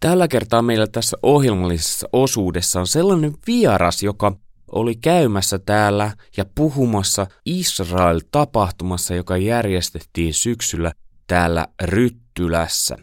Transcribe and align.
Tällä 0.00 0.28
kertaa 0.28 0.62
meillä 0.62 0.86
tässä 0.86 1.16
ohjelmallisessa 1.22 2.08
osuudessa 2.12 2.80
on 2.80 2.86
sellainen 2.86 3.32
vieras, 3.46 4.02
joka 4.02 4.32
oli 4.72 4.96
käymässä 4.96 5.58
täällä 5.58 6.10
ja 6.36 6.44
puhumassa 6.54 7.26
Israel-tapahtumassa, 7.46 9.14
joka 9.14 9.36
järjestettiin 9.36 10.34
syksyllä 10.34 10.92
täällä 11.26 11.66
Ryttylässä. 11.82 12.96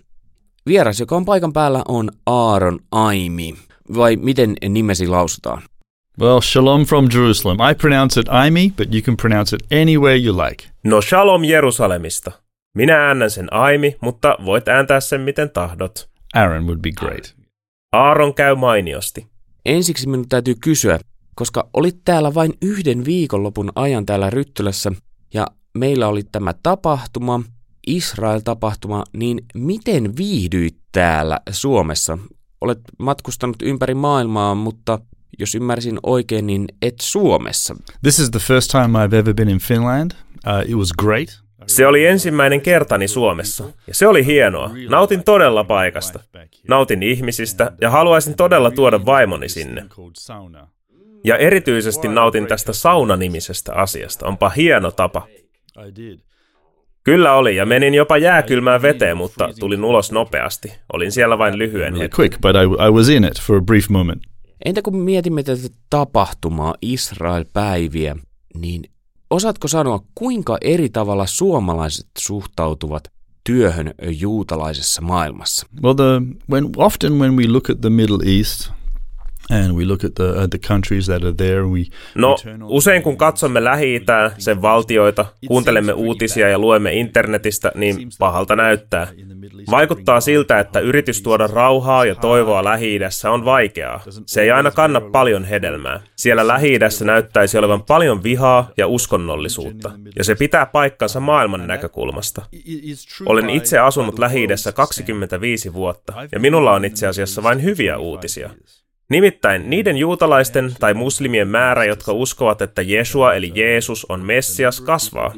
Vieras, 0.66 1.00
joka 1.00 1.16
on 1.16 1.26
paikan 1.26 1.54
päällä, 1.54 1.82
on 1.88 2.12
Aaron 2.26 2.80
Aimi. 2.92 3.56
Vai 3.96 4.16
miten 4.16 4.56
nimesi 4.70 5.08
lausutaan? 5.08 5.62
Well, 6.22 6.42
shalom 6.42 6.86
from 6.86 7.08
Jerusalem. 7.14 7.58
I 7.72 7.76
pronounce 7.76 8.20
it 8.20 8.30
Aimi, 8.30 8.74
but 8.78 8.94
you 8.94 9.02
can 9.02 9.18
pronounce 9.18 9.56
it 9.56 9.82
any 9.82 9.98
way 9.98 10.26
you 10.26 10.38
like. 10.38 10.64
No 10.84 11.02
shalom 11.02 11.44
Jerusalemista. 11.44 12.32
Minä 12.76 13.08
äännän 13.08 13.32
sen 13.32 13.54
Aimi, 13.54 13.96
mutta 14.02 14.38
voit 14.46 14.68
ääntää 14.68 15.00
sen 15.00 15.22
miten 15.22 15.50
tahdot. 15.50 16.17
Aaron 16.34 16.66
would 16.66 16.80
be 16.82 16.92
great. 16.92 17.36
Aaron 17.92 18.34
käy 18.34 18.56
mainiosti. 18.56 19.28
Ensiksi 19.66 20.08
minun 20.08 20.30
täytyy 20.30 20.56
kysyä, 20.62 21.00
koska 21.36 21.70
olit 21.74 21.98
täällä 22.06 22.34
vain 22.34 22.54
yhden 22.62 23.06
viikonlopun 23.06 23.72
ajan 23.76 24.06
täällä 24.06 24.30
Ryttylässä 24.30 24.92
ja 25.34 25.48
meillä 25.78 26.08
oli 26.08 26.24
tämä 26.32 26.54
tapahtuma, 26.64 27.42
Israel-tapahtuma, 27.88 29.04
niin 29.14 29.42
miten 29.54 30.18
viihdyit 30.18 30.78
täällä 30.92 31.40
Suomessa? 31.52 32.18
Olet 32.62 32.80
matkustanut 33.00 33.62
ympäri 33.62 33.94
maailmaa, 33.94 34.56
mutta 34.56 35.00
jos 35.40 35.56
ymmärsin 35.56 36.00
oikein, 36.04 36.48
niin 36.48 36.66
et 36.82 36.96
Suomessa. 37.02 37.76
This 38.02 38.20
is 38.20 38.32
the 38.32 38.40
first 38.40 38.72
time 38.72 39.06
I've 39.06 39.16
ever 39.16 39.34
been 39.34 39.50
in 39.50 39.60
Finland. 39.60 40.12
Uh, 40.48 40.70
it 40.72 40.76
was 40.76 40.94
great. 40.94 41.47
Se 41.68 41.88
oli 41.88 42.06
ensimmäinen 42.06 42.62
kertani 42.62 43.08
Suomessa, 43.08 43.64
ja 43.88 43.94
se 43.94 44.08
oli 44.08 44.26
hienoa. 44.26 44.72
Nautin 44.90 45.24
todella 45.24 45.64
paikasta. 45.64 46.20
Nautin 46.68 47.04
ihmisistä, 47.04 47.72
ja 47.82 47.90
haluaisin 47.90 48.36
todella 48.36 48.72
tuoda 48.72 49.06
vaimoni 49.06 49.50
sinne. 49.50 49.86
Ja 51.24 51.38
erityisesti 51.38 52.08
nautin 52.08 52.48
tästä 52.48 52.74
saunanimisestä 52.74 53.74
asiasta. 53.74 54.26
Onpa 54.28 54.50
hieno 54.50 54.92
tapa. 54.92 55.28
Kyllä 57.04 57.34
oli, 57.34 57.56
ja 57.56 57.66
menin 57.66 57.94
jopa 57.94 58.18
jääkylmään 58.18 58.82
veteen, 58.82 59.18
mutta 59.18 59.50
tulin 59.60 59.84
ulos 59.84 60.12
nopeasti. 60.12 60.74
Olin 60.94 61.12
siellä 61.12 61.38
vain 61.38 61.58
lyhyen 61.58 61.96
hetken. 61.96 62.20
Quick, 62.20 62.42
but 62.42 62.52
I, 62.56 62.88
I 62.88 62.92
was 62.92 63.10
in 63.10 63.24
it 63.24 63.42
for 63.42 63.58
a 63.58 63.62
brief 63.62 63.90
moment. 63.90 64.24
Entä 64.66 64.82
kun 64.82 64.98
mietimme 64.98 65.44
tätä 65.44 65.62
tapahtumaa, 65.90 66.76
Israel-päiviä, 66.82 68.16
niin 68.56 68.82
osaatko 69.30 69.68
sanoa, 69.68 70.00
kuinka 70.16 70.58
eri 70.62 70.90
tavalla 70.90 71.26
suomalaiset 71.26 72.08
suhtautuvat 72.18 73.12
työhön 73.44 73.94
juutalaisessa 74.20 75.02
maailmassa? 75.02 75.68
Well, 75.84 75.94
the, 75.94 76.22
when, 76.52 76.70
often 76.78 77.14
when 77.14 77.36
we 77.36 77.48
look 77.48 77.70
at 77.70 77.82
the 77.82 77.90
Middle 77.90 78.38
East, 78.38 78.72
And 79.52 79.74
we 79.74 79.86
look 79.86 80.04
at 80.04 80.14
the, 80.16 80.48
the 80.50 80.60
countries 80.68 81.06
that 81.06 81.24
are 81.24 81.34
there. 81.34 81.64
We 81.64 81.84
no, 82.16 82.36
usein 82.64 83.04
kun 83.04 83.18
katsomme 83.18 83.64
lähi 83.64 84.02
sen 84.38 84.62
valtioita, 84.62 85.26
kuuntelemme 85.48 85.94
uutisia 85.94 86.50
ja 86.50 86.60
luemme 86.60 86.94
internetistä, 86.94 87.72
niin 87.76 87.98
pahalta 88.20 88.56
näyttää. 88.56 89.08
Vaikuttaa 89.72 90.22
siltä, 90.22 90.60
että 90.60 90.80
yritys 90.80 91.22
tuoda 91.22 91.48
rauhaa 91.48 92.06
ja 92.06 92.16
toivoa 92.16 92.64
lähi 92.64 93.00
on 93.32 93.46
vaikeaa. 93.46 94.04
Se 94.26 94.42
ei 94.42 94.52
aina 94.52 94.72
kanna 94.72 95.02
paljon 95.02 95.44
hedelmää. 95.44 96.02
Siellä 96.16 96.48
lähi 96.48 96.80
näyttäisi 97.06 97.58
olevan 97.58 97.84
paljon 97.84 98.24
vihaa 98.24 98.72
ja 98.78 98.88
uskonnollisuutta, 98.88 99.92
ja 100.16 100.24
se 100.24 100.36
pitää 100.36 100.66
paikkansa 100.66 101.20
maailman 101.20 101.68
näkökulmasta. 101.68 102.46
Olen 103.26 103.50
itse 103.50 103.80
asunut 103.80 104.20
lähi 104.20 104.48
25 104.76 105.74
vuotta, 105.74 106.14
ja 106.32 106.40
minulla 106.40 106.74
on 106.74 106.86
itse 106.86 107.08
asiassa 107.08 107.44
vain 107.44 107.64
hyviä 107.64 107.98
uutisia. 107.98 108.50
Nimittäin 109.10 109.70
niiden 109.70 109.98
juutalaisten 109.98 110.76
tai 110.80 110.94
muslimien 110.94 111.48
määrä, 111.48 111.86
jotka 111.86 112.12
uskovat, 112.12 112.62
että 112.62 112.82
Jesua 112.82 113.34
eli 113.34 113.52
Jeesus 113.56 114.06
on 114.10 114.26
Messias, 114.26 114.82
kasvaa. 114.82 115.34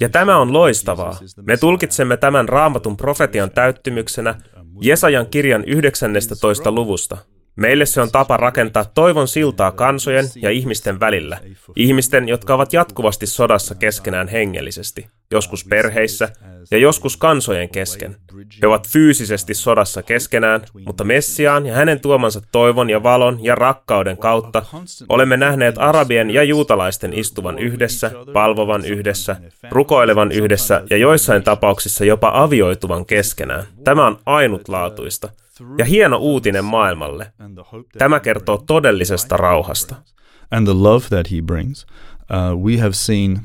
Ja 0.00 0.08
tämä 0.08 0.36
on 0.36 0.52
loistavaa. 0.52 1.18
Me 1.42 1.56
tulkitsemme 1.56 2.16
tämän 2.16 2.48
raamatun 2.48 2.96
profetian 2.96 3.50
täyttymyksenä 3.50 4.34
Jesajan 4.80 5.26
kirjan 5.26 5.64
19. 5.64 6.72
luvusta. 6.72 7.16
Meille 7.56 7.86
se 7.86 8.00
on 8.00 8.10
tapa 8.10 8.36
rakentaa 8.36 8.84
toivon 8.84 9.28
siltaa 9.28 9.72
kansojen 9.72 10.24
ja 10.42 10.50
ihmisten 10.50 11.00
välillä. 11.00 11.40
Ihmisten, 11.76 12.28
jotka 12.28 12.54
ovat 12.54 12.72
jatkuvasti 12.72 13.26
sodassa 13.26 13.74
keskenään 13.74 14.28
hengellisesti, 14.28 15.06
joskus 15.30 15.64
perheissä 15.64 16.28
ja 16.70 16.78
joskus 16.78 17.16
kansojen 17.16 17.68
kesken. 17.68 18.16
He 18.62 18.66
ovat 18.66 18.88
fyysisesti 18.88 19.54
sodassa 19.54 20.02
keskenään, 20.02 20.60
mutta 20.86 21.04
Messiaan 21.04 21.66
ja 21.66 21.74
hänen 21.74 22.00
tuomansa 22.00 22.40
toivon 22.52 22.90
ja 22.90 23.02
valon 23.02 23.44
ja 23.44 23.54
rakkauden 23.54 24.16
kautta 24.16 24.62
olemme 25.08 25.36
nähneet 25.36 25.78
arabien 25.78 26.30
ja 26.30 26.42
juutalaisten 26.42 27.12
istuvan 27.12 27.58
yhdessä, 27.58 28.10
palvovan 28.32 28.84
yhdessä, 28.84 29.36
rukoilevan 29.70 30.32
yhdessä 30.32 30.82
ja 30.90 30.96
joissain 30.96 31.42
tapauksissa 31.42 32.04
jopa 32.04 32.30
avioituvan 32.34 33.06
keskenään. 33.06 33.64
Tämä 33.84 34.06
on 34.06 34.18
ainutlaatuista 34.26 35.28
ja 35.78 35.84
hieno 35.84 36.16
uutinen 36.16 36.64
maailmalle. 36.64 37.32
Tämä 37.98 38.20
kertoo 38.20 38.62
todellisesta 38.66 39.36
rauhasta. 39.36 39.94
And 40.50 40.66
the 40.66 40.74
love 40.74 41.06
that 41.08 41.30
he 41.30 41.42
brings. 41.42 41.86
Uh, 42.30 42.64
we 42.64 42.76
have 42.76 42.92
seen 42.92 43.40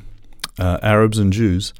uh, 0.59 0.77
Arabs 0.81 1.19
and 1.19 1.33
Jews 1.33 1.73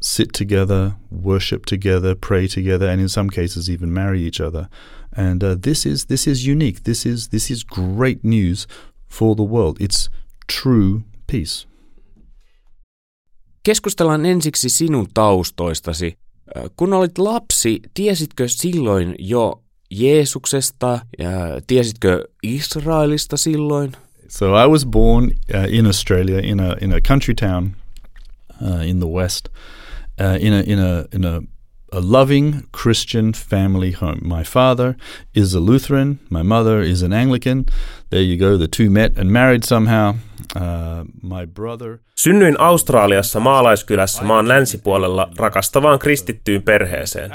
sit 0.00 0.32
together, 0.32 0.96
worship 1.10 1.66
together, 1.66 2.14
pray 2.14 2.46
together, 2.46 2.88
and 2.88 3.00
in 3.00 3.08
some 3.08 3.30
cases 3.30 3.68
even 3.68 3.92
marry 3.92 4.22
each 4.22 4.40
other. 4.40 4.68
And 5.16 5.42
uh, 5.42 5.56
this 5.62 5.86
is 5.86 6.06
this 6.06 6.26
is 6.26 6.46
unique. 6.46 6.84
This 6.84 7.06
is 7.06 7.28
this 7.28 7.50
is 7.50 7.64
great 7.64 8.24
news 8.24 8.66
for 9.06 9.34
the 9.34 9.42
world. 9.42 9.80
It's 9.80 10.08
true 10.46 11.02
peace. 11.26 11.66
Keskustellaan 13.62 14.26
ensiksi 14.26 14.68
sinun 14.68 15.06
taustoistasi. 15.14 16.16
Kun 16.76 16.92
olit 16.92 17.18
lapsi, 17.18 17.80
tiesitkö 17.94 18.48
silloin 18.48 19.14
jo 19.18 19.62
Jeesuksesta 19.90 21.00
ja 21.18 21.30
tiesitkö 21.66 22.24
Israelista 22.42 23.36
silloin? 23.36 23.92
So 24.28 24.64
I 24.64 24.66
was 24.66 24.86
born 24.86 25.24
uh, 25.24 25.74
in 25.74 25.86
Australia 25.86 26.38
in 26.38 26.60
a 26.60 26.76
in 26.80 26.92
a 26.92 27.00
country 27.00 27.34
town 27.34 27.76
uh, 28.62 28.88
in 28.88 29.00
the 29.00 29.08
west, 29.08 29.48
uh, 30.20 30.38
in 30.40 30.52
a 30.52 30.62
in 30.62 30.78
a 30.78 31.06
in 31.12 31.24
a 31.24 31.40
a 31.92 32.00
loving 32.00 32.54
Christian 32.82 33.32
family 33.32 33.92
home. 33.92 34.20
My 34.22 34.44
father 34.44 34.94
is 35.34 35.54
a 35.54 35.60
Lutheran, 35.60 36.18
my 36.30 36.42
mother 36.42 36.82
is 36.82 37.02
an 37.02 37.12
Anglican. 37.12 37.64
There 38.10 38.22
you 38.22 38.36
go, 38.36 38.58
the 38.58 38.68
two 38.68 38.90
met 38.90 39.18
and 39.18 39.30
married 39.30 39.64
somehow. 39.64 40.14
Uh, 40.56 41.04
my 41.22 41.46
brother. 41.46 41.98
Synnyin 42.14 42.60
Australiassa 42.60 43.40
maalaiskylässä 43.40 44.22
maan 44.22 44.48
länsipuolella 44.48 45.30
rakastavaan 45.36 45.98
kristittyyn 45.98 46.62
perheeseen. 46.62 47.30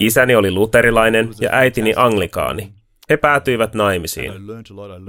Isäni 0.00 0.34
oli 0.34 0.50
luterilainen 0.50 1.30
ja 1.40 1.50
äitini 1.52 1.92
anglikaani. 1.96 2.72
He 3.10 3.16
päätyivät 3.16 3.74
naimisiin. 3.74 4.32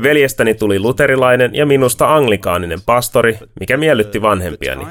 Veljestäni 0.03 0.55
tuli 0.55 0.79
luterilainen 0.79 1.55
ja 1.55 1.65
minusta 1.65 2.15
anglikaaninen 2.15 2.79
pastori, 2.85 3.37
mikä 3.59 3.77
miellytti 3.77 4.21
vanhempiani. 4.21 4.85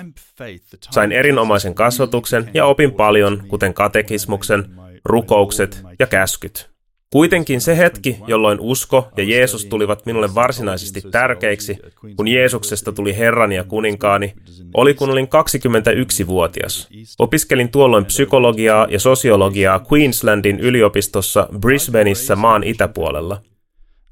Sain 0.91 1.13
erinomaisen 1.13 1.75
kasvatuksen 1.75 2.51
ja 2.55 2.67
opin 2.67 2.93
paljon, 2.93 3.43
kuten 3.49 3.75
katekismuksen, 3.75 4.65
rukoukset 5.05 5.85
ja 5.99 6.07
käskyt. 6.07 6.76
Kuitenkin 7.13 7.61
se 7.61 7.77
hetki, 7.77 8.17
jolloin 8.27 8.61
usko 8.61 9.09
ja 9.17 9.25
Jeesus 9.25 9.65
tulivat 9.65 10.07
minulle 10.07 10.35
varsinaisesti 10.35 11.03
tärkeiksi, 11.11 11.79
kun 12.17 12.29
Jeesuksesta 12.29 12.93
tuli 12.93 13.19
Herrani 13.19 13.55
ja 13.55 13.65
kuninkaani, 13.65 14.35
oli 14.75 14.95
kun 14.95 15.11
olin 15.11 15.27
21-vuotias. 15.27 16.89
Opiskelin 17.19 17.69
tuolloin 17.69 18.05
psykologiaa 18.05 18.87
ja 18.91 19.01
sosiologiaa 19.01 19.85
Queenslandin 19.93 20.61
yliopistossa 20.61 21.49
Brisbaneissa 21.61 22.37
maan 22.37 22.65
itäpuolella. 22.65 23.41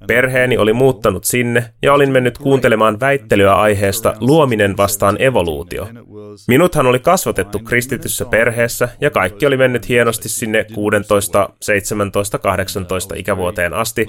Perheeni 0.07 0.59
oli 0.59 0.73
muuttanut 0.73 1.25
sinne 1.25 1.65
ja 1.83 1.93
olin 1.93 2.11
mennyt 2.11 2.39
kuuntelemaan 2.39 3.01
väittelyä 3.01 3.55
aiheesta 3.55 4.15
luominen 4.21 4.77
vastaan 4.77 5.23
evoluutio. 5.23 5.89
Minuthan 6.49 6.87
oli 6.87 6.99
kasvatettu 6.99 7.59
kristityssä 7.59 8.25
perheessä 8.25 8.89
ja 9.01 9.11
kaikki 9.11 9.47
oli 9.47 9.57
mennyt 9.57 9.89
hienosti 9.89 10.29
sinne 10.29 10.67
16, 10.75 11.49
17, 11.61 12.39
18 12.39 13.15
ikävuoteen 13.15 13.73
asti, 13.73 14.07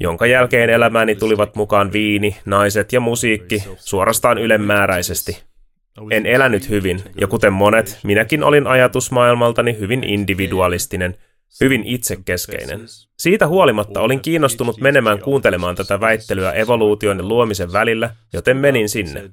jonka 0.00 0.26
jälkeen 0.26 0.70
elämääni 0.70 1.14
tulivat 1.14 1.56
mukaan 1.56 1.92
viini, 1.92 2.36
naiset 2.46 2.92
ja 2.92 3.00
musiikki 3.00 3.64
suorastaan 3.76 4.38
ylemmääräisesti. 4.38 5.42
En 6.10 6.26
elänyt 6.26 6.68
hyvin, 6.68 7.00
ja 7.20 7.26
kuten 7.26 7.52
monet, 7.52 7.98
minäkin 8.04 8.44
olin 8.44 8.66
ajatusmaailmaltani 8.66 9.78
hyvin 9.78 10.04
individualistinen– 10.04 11.14
hyvin 11.60 11.82
itsekeskeinen. 11.84 12.80
Siitä 13.18 13.46
huolimatta 13.46 14.00
olin 14.00 14.20
kiinnostunut 14.20 14.80
menemään 14.80 15.18
kuuntelemaan 15.18 15.76
tätä 15.76 16.00
väittelyä 16.00 16.52
evoluution 16.52 17.18
ja 17.18 17.24
luomisen 17.24 17.72
välillä, 17.72 18.10
joten 18.32 18.56
menin 18.56 18.88
sinne. 18.88 19.30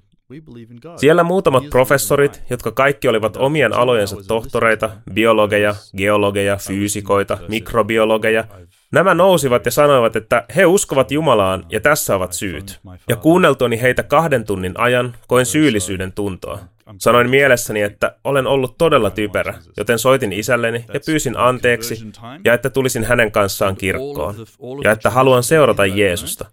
Siellä 0.96 1.24
muutamat 1.24 1.70
professorit, 1.70 2.42
jotka 2.50 2.72
kaikki 2.72 3.08
olivat 3.08 3.38
omien 3.38 3.74
alojensa 3.74 4.18
tohtoreita, 4.28 4.90
biologeja, 5.14 5.76
geologeja, 5.98 6.58
fyysikoita, 6.58 7.38
mikrobiologeja, 7.48 8.46
Nämä 8.92 9.14
nousivat 9.14 9.66
ja 9.66 9.72
sanoivat, 9.72 10.16
että 10.16 10.46
he 10.56 10.66
uskovat 10.66 11.12
Jumalaan 11.12 11.66
ja 11.70 11.80
tässä 11.80 12.16
ovat 12.16 12.34
syyt. 12.34 12.80
Ja 13.10 13.16
kuunneltuani 13.16 13.82
heitä 13.82 14.04
kahden 14.04 14.46
tunnin 14.46 14.74
ajan 14.78 15.16
koin 15.28 15.46
syyllisyyden 15.46 16.12
tuntoa. 16.12 16.60
Sanoin 16.98 17.30
mielessäni, 17.30 17.82
että 17.82 18.16
olen 18.24 18.48
ollut 18.48 18.78
todella 18.78 19.10
typerä, 19.10 19.54
joten 19.78 20.00
soitin 20.00 20.34
isälleni 20.34 20.86
ja 20.94 21.00
pyysin 21.06 21.38
anteeksi 21.38 22.06
ja 22.46 22.54
että 22.54 22.70
tulisin 22.70 23.04
hänen 23.04 23.32
kanssaan 23.32 23.76
kirkkoon 23.76 24.36
ja 24.84 24.92
että 24.92 25.10
haluan 25.10 25.44
seurata 25.44 25.86
Jeesusta. 25.86 26.46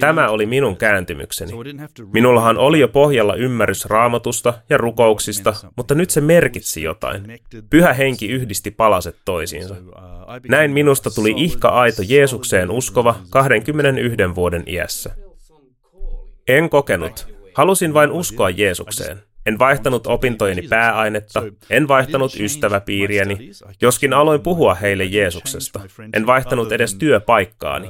Tämä 0.00 0.28
oli 0.28 0.46
minun 0.46 0.76
kääntymykseni. 0.76 1.52
Minullahan 2.12 2.58
oli 2.58 2.80
jo 2.80 2.88
pohjalla 2.88 3.34
ymmärrys 3.34 3.84
raamatusta 3.86 4.54
ja 4.70 4.78
rukouksista, 4.78 5.54
mutta 5.76 5.94
nyt 5.94 6.10
se 6.10 6.20
merkitsi 6.20 6.82
jotain. 6.82 7.40
Pyhä 7.70 7.92
henki 7.92 8.28
yhdisti 8.28 8.70
palaset 8.70 9.16
toisiinsa. 9.24 9.76
Näin 10.48 10.70
minusta 10.70 11.10
tuli 11.10 11.34
ihka 11.36 11.68
aito 11.68 12.02
Jeesukseen 12.08 12.70
uskova 12.70 13.14
21 13.30 14.34
vuoden 14.34 14.62
iässä. 14.66 15.10
En 16.48 16.70
kokenut. 16.70 17.26
Halusin 17.54 17.94
vain 17.94 18.10
uskoa 18.10 18.50
Jeesukseen. 18.50 19.18
En 19.50 19.58
vaihtanut 19.58 20.06
opintojeni 20.06 20.62
pääainetta, 20.62 21.42
en 21.70 21.88
vaihtanut 21.88 22.36
ystäväpiiriäni, 22.40 23.50
joskin 23.82 24.12
aloin 24.12 24.40
puhua 24.40 24.74
heille 24.74 25.04
Jeesuksesta. 25.04 25.80
En 26.12 26.26
vaihtanut 26.26 26.72
edes 26.72 26.94
työpaikkaani. 26.94 27.88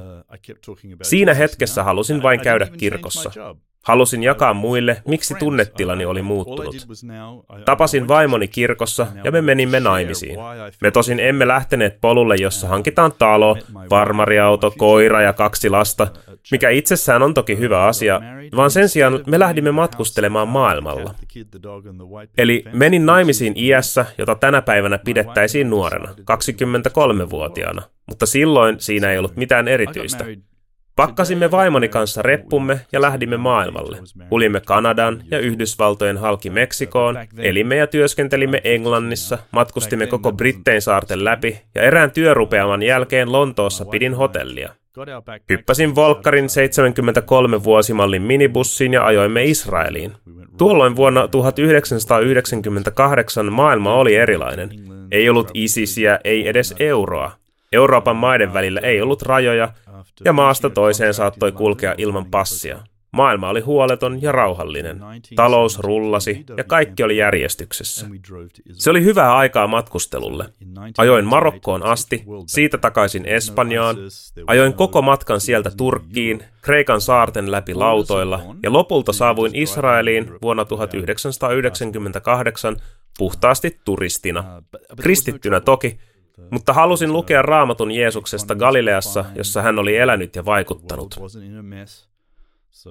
Siinä 1.03 1.35
hetkessä 1.35 1.83
halusin 1.83 2.23
vain 2.23 2.41
käydä 2.41 2.67
kirkossa. 2.79 3.31
Halusin 3.85 4.23
jakaa 4.23 4.55
muille, 4.55 5.03
miksi 5.09 5.35
tunnetilani 5.35 6.05
oli 6.05 6.23
muuttunut. 6.23 6.77
Tapasin 7.65 8.09
vaimoni 8.09 8.49
kirkossa 8.49 9.07
ja 9.25 9.33
me 9.33 9.41
menimme 9.41 9.81
naimisiin. 9.81 10.39
Me 10.81 10.91
tosin 10.91 11.21
emme 11.21 11.49
lähteneet 11.49 12.01
polulle, 12.01 12.37
jossa 12.37 12.69
hankitaan 12.69 13.13
talo, 13.19 13.57
farmariauto, 13.91 14.73
koira 14.79 15.23
ja 15.23 15.33
kaksi 15.33 15.71
lasta, 15.71 16.09
mikä 16.51 16.71
itsessään 16.71 17.23
on 17.23 17.35
toki 17.35 17.59
hyvä 17.59 17.85
asia, 17.85 18.21
vaan 18.57 18.71
sen 18.71 18.89
sijaan 18.89 19.21
me 19.27 19.39
lähdimme 19.39 19.71
matkustelemaan 19.71 20.49
maailmalla. 20.49 21.15
Eli 22.39 22.65
menin 22.73 23.07
naimisiin 23.07 23.53
iässä, 23.57 24.07
jota 24.19 24.35
tänä 24.35 24.63
päivänä 24.63 24.99
pidettäisiin 24.99 25.71
nuorena, 25.71 26.09
23-vuotiaana, 26.09 27.83
mutta 28.07 28.27
silloin 28.27 28.81
siinä 28.81 29.11
ei 29.11 29.19
ollut 29.19 29.37
mitään 29.37 29.69
erityistä. 29.69 30.25
Pakkasimme 31.01 31.51
vaimoni 31.51 31.89
kanssa 31.89 32.23
reppumme 32.23 32.81
ja 32.93 33.01
lähdimme 33.01 33.37
maailmalle. 33.37 33.99
Kulimme 34.29 34.61
Kanadan 34.61 35.23
ja 35.31 35.39
Yhdysvaltojen 35.39 36.19
halki 36.19 36.51
Meksikoon, 36.51 37.19
elimme 37.39 37.77
ja 37.77 37.87
työskentelimme 37.87 38.61
Englannissa, 38.65 39.39
matkustimme 39.51 40.07
koko 40.07 40.33
Brittein 40.33 40.83
saarten 40.83 41.25
läpi 41.25 41.61
ja 41.75 41.83
erään 41.83 42.11
työrupeaman 42.11 42.83
jälkeen 42.83 43.33
Lontoossa 43.33 43.85
pidin 43.85 44.15
hotellia. 44.15 44.75
Hyppäsin 45.51 45.95
Volkkarin 45.95 46.49
73 46.49 47.65
vuosimallin 47.65 48.23
minibussiin 48.23 48.93
ja 48.93 49.07
ajoimme 49.07 49.45
Israeliin. 49.45 50.13
Tuolloin 50.59 50.97
vuonna 50.97 51.29
1998 51.29 53.53
maailma 53.53 53.95
oli 53.95 54.15
erilainen. 54.15 54.71
Ei 55.11 55.29
ollut 55.29 55.51
ISISiä, 55.55 56.21
ei 56.25 56.49
edes 56.49 56.75
euroa. 56.79 57.40
Euroopan 57.73 58.17
maiden 58.17 58.53
välillä 58.53 58.81
ei 58.81 59.01
ollut 59.01 59.23
rajoja, 59.23 59.73
ja 60.25 60.33
maasta 60.33 60.71
toiseen 60.71 61.15
saattoi 61.15 61.53
kulkea 61.53 61.95
ilman 61.99 62.27
passia. 62.27 62.79
Maailma 63.13 63.49
oli 63.49 63.61
huoleton 63.61 64.23
ja 64.23 64.33
rauhallinen. 64.33 65.01
Talous 65.37 65.79
rullasi 65.79 66.45
ja 66.57 66.65
kaikki 66.65 67.03
oli 67.03 67.17
järjestyksessä. 67.17 68.07
Se 68.73 68.91
oli 68.91 69.05
hyvää 69.05 69.37
aikaa 69.37 69.67
matkustelulle. 69.67 70.45
Ajoin 70.99 71.25
Marokkoon 71.25 71.83
asti, 71.83 72.25
siitä 72.47 72.79
takaisin 72.79 73.27
Espanjaan, 73.27 73.97
ajoin 74.47 74.75
koko 74.75 75.03
matkan 75.03 75.41
sieltä 75.41 75.71
Turkkiin, 75.77 76.45
Kreikan 76.63 77.01
saarten 77.01 77.51
läpi 77.51 77.75
lautoilla 77.75 78.41
ja 78.63 78.73
lopulta 78.73 79.13
saavuin 79.13 79.55
Israeliin 79.55 80.33
vuonna 80.43 80.65
1998 80.65 82.77
puhtaasti 83.19 83.81
turistina. 83.85 84.63
Kristittynä 85.03 85.61
toki, 85.61 85.99
mutta 86.51 86.73
halusin 86.73 87.13
lukea 87.13 87.43
raamatun 87.43 87.91
Jeesuksesta 87.91 88.55
Galileassa, 88.55 89.25
jossa 89.35 89.63
hän 89.63 89.79
oli 89.79 89.97
elänyt 89.97 90.37
ja 90.37 90.45
vaikuttanut. 90.45 91.21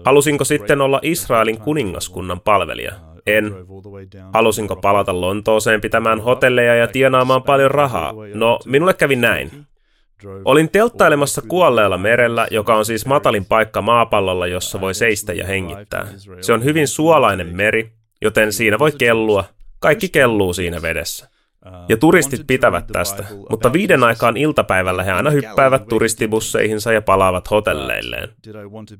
Halusinko 0.06 0.44
sitten 0.44 0.82
olla 0.82 1.00
Israelin 1.02 1.60
kuningaskunnan 1.60 2.40
palvelija? 2.40 2.92
En. 3.28 3.56
Halusinko 4.34 4.76
palata 4.76 5.22
Lontooseen 5.22 5.82
pitämään 5.82 6.22
hotelleja 6.22 6.76
ja 6.76 6.88
tienaamaan 6.88 7.44
paljon 7.44 7.72
rahaa? 7.72 8.14
No, 8.34 8.60
minulle 8.66 8.94
kävi 8.94 9.16
näin. 9.16 9.52
Olin 10.46 10.70
telttailemassa 10.70 11.42
kuolleella 11.42 11.98
merellä, 11.98 12.48
joka 12.52 12.76
on 12.76 12.86
siis 12.86 13.06
matalin 13.06 13.46
paikka 13.46 13.82
maapallolla, 13.82 14.48
jossa 14.48 14.82
voi 14.82 14.94
seistä 14.94 15.34
ja 15.34 15.48
hengittää. 15.48 16.08
Se 16.42 16.54
on 16.54 16.64
hyvin 16.64 16.88
suolainen 16.88 17.56
meri, 17.56 17.92
joten 18.22 18.54
siinä 18.54 18.80
voi 18.80 18.92
kellua. 18.92 19.44
Kaikki 19.80 20.10
kelluu 20.10 20.54
siinä 20.54 20.82
vedessä. 20.82 21.30
Ja 21.90 21.98
turistit 21.98 22.48
pitävät 22.48 22.88
tästä, 22.88 23.26
mutta 23.50 23.74
viiden 23.74 24.04
aikaan 24.04 24.38
iltapäivällä 24.38 25.04
he 25.04 25.12
aina 25.12 25.30
hyppäävät 25.30 25.88
turistibusseihinsa 25.88 26.94
ja 26.94 27.02
palaavat 27.02 27.52
hotelleilleen. 27.52 28.30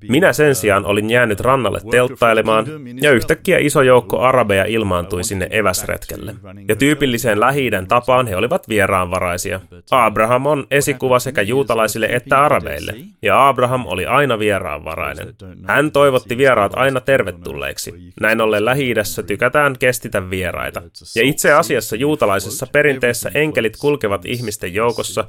Minä 0.10 0.34
sen 0.34 0.56
sijaan 0.56 0.86
olin 0.86 1.10
jäänyt 1.10 1.40
rannalle 1.40 1.80
telttailemaan, 1.92 2.66
ja 3.02 3.12
yhtäkkiä 3.12 3.58
iso 3.58 3.82
joukko 3.82 4.20
arabeja 4.20 4.66
ilmaantui 4.66 5.24
sinne 5.24 5.48
eväsretkelle. 5.52 6.36
Ja 6.68 6.76
tyypilliseen 6.76 7.40
lähi 7.40 7.72
tapaan 7.88 8.28
he 8.28 8.36
olivat 8.36 8.70
vieraanvaraisia. 8.70 9.60
Abraham 9.92 10.46
on 10.46 10.68
esikuva 10.72 11.20
sekä 11.20 11.42
juutalaisille 11.42 12.10
että 12.12 12.42
arabeille, 12.42 12.96
ja 13.22 13.48
Abraham 13.48 13.86
oli 13.86 14.06
aina 14.06 14.40
vieraanvarainen. 14.40 15.28
Hän 15.66 15.92
toivotti 15.92 16.38
vieraat 16.38 16.72
aina 16.76 17.02
tervetulleiksi. 17.02 17.94
Näin 18.22 18.42
ollen 18.42 18.66
lähi 18.66 18.94
tykätään 19.28 19.76
kestitä 19.80 20.30
vieraita. 20.30 20.82
Ja 21.16 21.24
itse 21.24 21.54
asiassa 21.54 21.96
juutalaisissa 21.96 22.49
Jumalallisessa 22.50 22.68
perinteessä 22.72 23.32
enkelit 23.34 23.78
kulkevat 23.78 24.26
ihmisten 24.26 24.74
joukossa, 24.74 25.28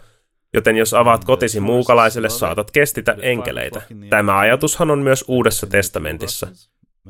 joten 0.55 0.77
jos 0.77 0.95
avaat 0.95 1.25
kotisi 1.25 1.61
muukalaiselle, 1.61 2.29
saatat 2.29 2.71
kestitä 2.71 3.17
enkeleitä. 3.23 3.83
Tämä 4.11 4.39
ajatushan 4.39 4.91
on 4.91 4.99
myös 4.99 5.25
Uudessa 5.29 5.67
testamentissa. 5.67 6.49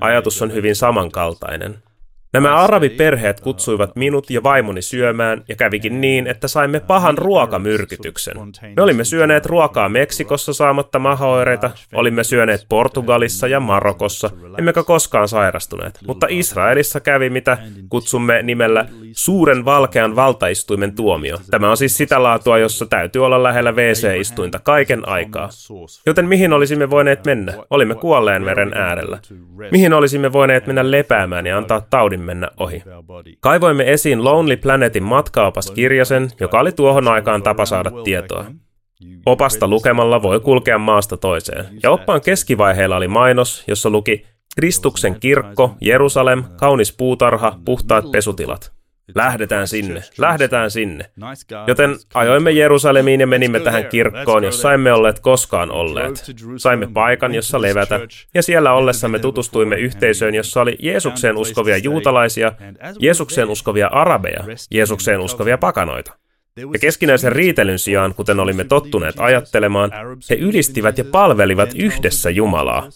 Ajatus 0.01 0.43
on 0.43 0.53
hyvin 0.53 0.77
samankaltainen. 0.77 1.83
Nämä 2.33 2.57
arabiperheet 2.57 3.41
kutsuivat 3.41 3.97
minut 3.97 4.31
ja 4.31 4.43
vaimoni 4.43 4.83
syömään 4.83 5.43
ja 5.49 5.57
kävikin 5.57 6.01
niin, 6.01 6.27
että 6.27 6.49
saimme 6.49 6.81
pahan 6.81 7.19
ruokamyrkytyksen. 7.19 8.37
Me 8.77 8.83
olimme 8.83 9.05
syöneet 9.05 9.47
ruokaa 9.47 9.89
Meksikossa 9.89 10.53
saamatta 10.53 10.99
mahoireita, 10.99 11.71
olimme 11.95 12.25
syöneet 12.25 12.67
Portugalissa 12.69 13.47
ja 13.49 13.61
Marokossa, 13.61 14.31
emmekä 14.59 14.83
koskaan 14.83 15.29
sairastuneet. 15.29 15.99
Mutta 16.07 16.27
Israelissa 16.31 17.01
kävi 17.01 17.31
mitä 17.31 17.59
kutsumme 17.89 18.43
nimellä 18.43 18.87
suuren 19.13 19.65
valkean 19.65 20.17
valtaistuimen 20.17 20.95
tuomio. 20.95 21.39
Tämä 21.51 21.71
on 21.71 21.77
siis 21.77 21.97
sitä 21.97 22.23
laatua, 22.23 22.59
jossa 22.59 22.87
täytyy 22.87 23.25
olla 23.25 23.43
lähellä 23.43 23.73
WC-istuinta 23.73 24.59
kaiken 24.63 25.09
aikaa. 25.09 25.49
Joten 26.07 26.29
mihin 26.29 26.53
olisimme 26.53 26.91
voineet 26.91 27.25
mennä? 27.25 27.53
Olimme 27.71 27.95
kuolleen 27.95 28.45
meren 28.45 28.73
äärellä. 28.75 29.19
Mihin 29.73 29.93
olisimme 29.93 30.33
voineet 30.33 30.67
mennä 30.67 30.91
lepäämään 30.91 31.47
ja 31.47 31.59
antaa 31.59 31.81
taudin 31.91 32.20
voisin 32.21 32.27
mennä 32.27 32.51
ohi. 32.57 32.83
Kaivoimme 33.41 33.93
esiin 33.93 34.25
Lonely 34.25 34.57
Planetin 34.57 35.03
matkaopas 35.03 35.71
kirjasen, 35.71 36.31
joka 36.41 36.61
oli 36.61 36.73
tuohon 36.73 37.09
aikaan 37.09 37.43
tapa 37.43 37.67
saada 37.67 37.91
tietoa. 38.05 38.45
Opasta 39.27 39.69
lukemalla 39.69 40.23
voi 40.23 40.41
kulkea 40.41 40.79
maasta 40.79 41.17
toiseen. 41.17 41.65
Ja 41.83 41.91
oppaan 41.91 42.21
keskivaiheella 42.21 42.97
oli 42.97 43.09
mainos, 43.09 43.65
jossa 43.67 43.91
luki 43.91 44.27
Kristuksen 44.57 45.21
kirkko, 45.21 45.77
Jerusalem, 45.81 46.45
kaunis 46.57 46.93
puutarha, 46.97 47.59
puhtaat 47.65 48.11
pesutilat. 48.13 48.73
Lähdetään 49.15 49.69
sinne, 49.69 50.03
lähdetään 50.19 50.71
sinne. 50.71 51.11
Joten 51.67 51.97
ajoimme 52.15 52.51
Jerusalemiin 52.51 53.21
ja 53.21 53.27
menimme 53.27 53.61
tähän 53.61 53.87
kirkkoon, 53.87 54.45
jossa 54.45 54.73
emme 54.73 54.93
olleet 54.93 55.21
koskaan 55.21 55.71
olleet. 55.71 56.25
Saimme 56.57 56.89
paikan, 56.95 57.35
jossa 57.35 57.63
levätä, 57.63 58.01
ja 58.35 58.43
siellä 58.43 58.73
ollessamme 58.73 59.19
tutustuimme 59.19 59.77
yhteisöön, 59.77 60.35
jossa 60.35 60.61
oli 60.61 60.77
Jeesukseen 60.79 61.37
uskovia 61.37 61.77
juutalaisia, 61.77 62.53
Jeesukseen 62.99 63.49
uskovia 63.49 63.87
arabeja, 63.87 64.45
Jeesukseen 64.71 65.21
uskovia 65.21 65.59
pakanoita. 65.59 66.17
Ja 66.57 66.79
keskinäisen 66.81 67.33
riitelyn 67.33 67.79
sijaan, 67.79 68.15
kuten 68.15 68.41
olimme 68.41 68.65
tottuneet 68.65 69.15
ajattelemaan, 69.19 69.91
he 70.31 70.35
ylistivät 70.35 70.99
ja 70.99 71.05
palvelivat 71.05 71.71
yhdessä 71.75 72.31
Jumalaa. 72.31 72.89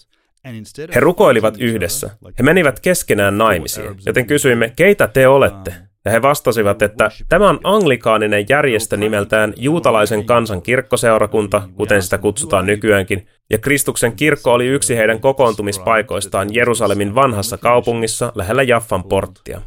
He 0.95 0.99
rukoilivat 0.99 1.55
yhdessä. 1.59 2.09
He 2.39 2.43
menivät 2.43 2.79
keskenään 2.79 3.37
naimisiin, 3.37 3.95
joten 4.05 4.25
kysyimme, 4.25 4.73
keitä 4.75 5.07
te 5.07 5.27
olette? 5.27 5.73
Ja 6.05 6.11
he 6.11 6.21
vastasivat, 6.21 6.81
että 6.81 7.09
tämä 7.29 7.49
on 7.49 7.59
anglikaaninen 7.63 8.45
järjestö 8.49 8.97
nimeltään 8.97 9.53
juutalaisen 9.57 10.25
kansan 10.25 10.61
kirkkoseurakunta, 10.61 11.61
kuten 11.75 12.03
sitä 12.03 12.17
kutsutaan 12.17 12.65
nykyäänkin, 12.65 13.27
ja 13.49 13.57
Kristuksen 13.57 14.15
kirkko 14.15 14.53
oli 14.53 14.67
yksi 14.67 14.97
heidän 14.97 15.19
kokoontumispaikoistaan 15.19 16.53
Jerusalemin 16.53 17.15
vanhassa 17.15 17.57
kaupungissa 17.57 18.31
lähellä 18.35 18.63
Jaffan 18.63 19.03
porttia. 19.03 19.61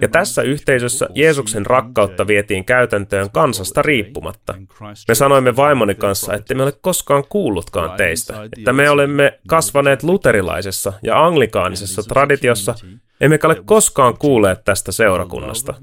Ja 0.00 0.08
tässä 0.08 0.42
yhteisössä 0.42 1.08
Jeesuksen 1.14 1.66
rakkautta 1.66 2.26
vietiin 2.26 2.64
käytäntöön 2.64 3.30
kansasta 3.30 3.82
riippumatta. 3.82 4.54
Me 5.08 5.14
sanoimme 5.14 5.56
vaimoni 5.56 5.94
kanssa, 5.94 6.34
että 6.34 6.54
me 6.54 6.62
ole 6.62 6.72
koskaan 6.80 7.24
kuullutkaan 7.28 7.96
teistä, 7.96 8.34
että 8.42 8.72
me 8.72 8.90
olemme 8.90 9.38
kasvaneet 9.48 10.02
luterilaisessa 10.02 10.92
ja 11.02 11.24
anglikaanisessa 11.24 12.02
traditiossa, 12.02 12.74
Emmekä 13.20 13.46
ole 13.46 13.62
koskaan 13.64 14.18
kuulleet 14.18 14.64
tästä 14.64 14.92
seurakunnasta. 14.92 15.74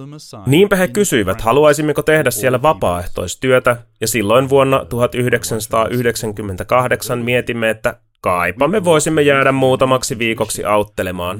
Niinpä 0.46 0.76
he 0.76 0.88
kysyivät, 0.88 1.42
haluaisimmeko 1.42 2.02
tehdä 2.02 2.32
siellä 2.32 2.62
vapaaehtoistyötä, 2.62 3.78
ja 4.02 4.08
silloin 4.08 4.50
vuonna 4.50 4.86
1998 4.86 7.20
mietimme, 7.20 7.70
että 7.70 8.00
kaipa 8.22 8.68
me 8.68 8.84
voisimme 8.84 9.22
jäädä 9.22 9.52
muutamaksi 9.52 10.20
viikoksi 10.20 10.66
auttelemaan. 10.66 11.40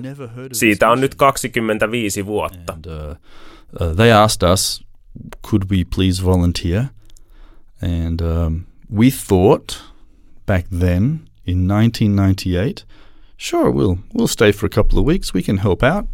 Siitä 0.52 0.90
on 0.90 1.02
nyt 1.02 1.16
25 1.16 2.26
vuotta. 2.26 2.78
Uh, 2.88 2.94
uh, 3.88 3.96
they 3.96 4.12
asked 4.12 4.52
us, 4.54 4.86
could 5.50 5.64
we 5.72 5.84
please 5.96 6.26
volunteer? 6.26 6.84
And 7.82 8.22
um, 8.22 8.62
we 8.96 9.06
thought 9.28 9.84
back 10.46 10.68
then 10.80 11.20
in 11.48 11.68
1998 11.68 12.88
Sure, 13.38 13.72
we'll, 13.72 13.98
we'll 14.18 14.28
stay 14.28 14.52
for 14.52 14.66
a 14.66 14.70
couple 14.70 15.00
of 15.00 15.06
weeks. 15.06 15.34
We 15.34 15.42
can 15.42 15.58
help 15.58 15.84
out. 15.84 16.06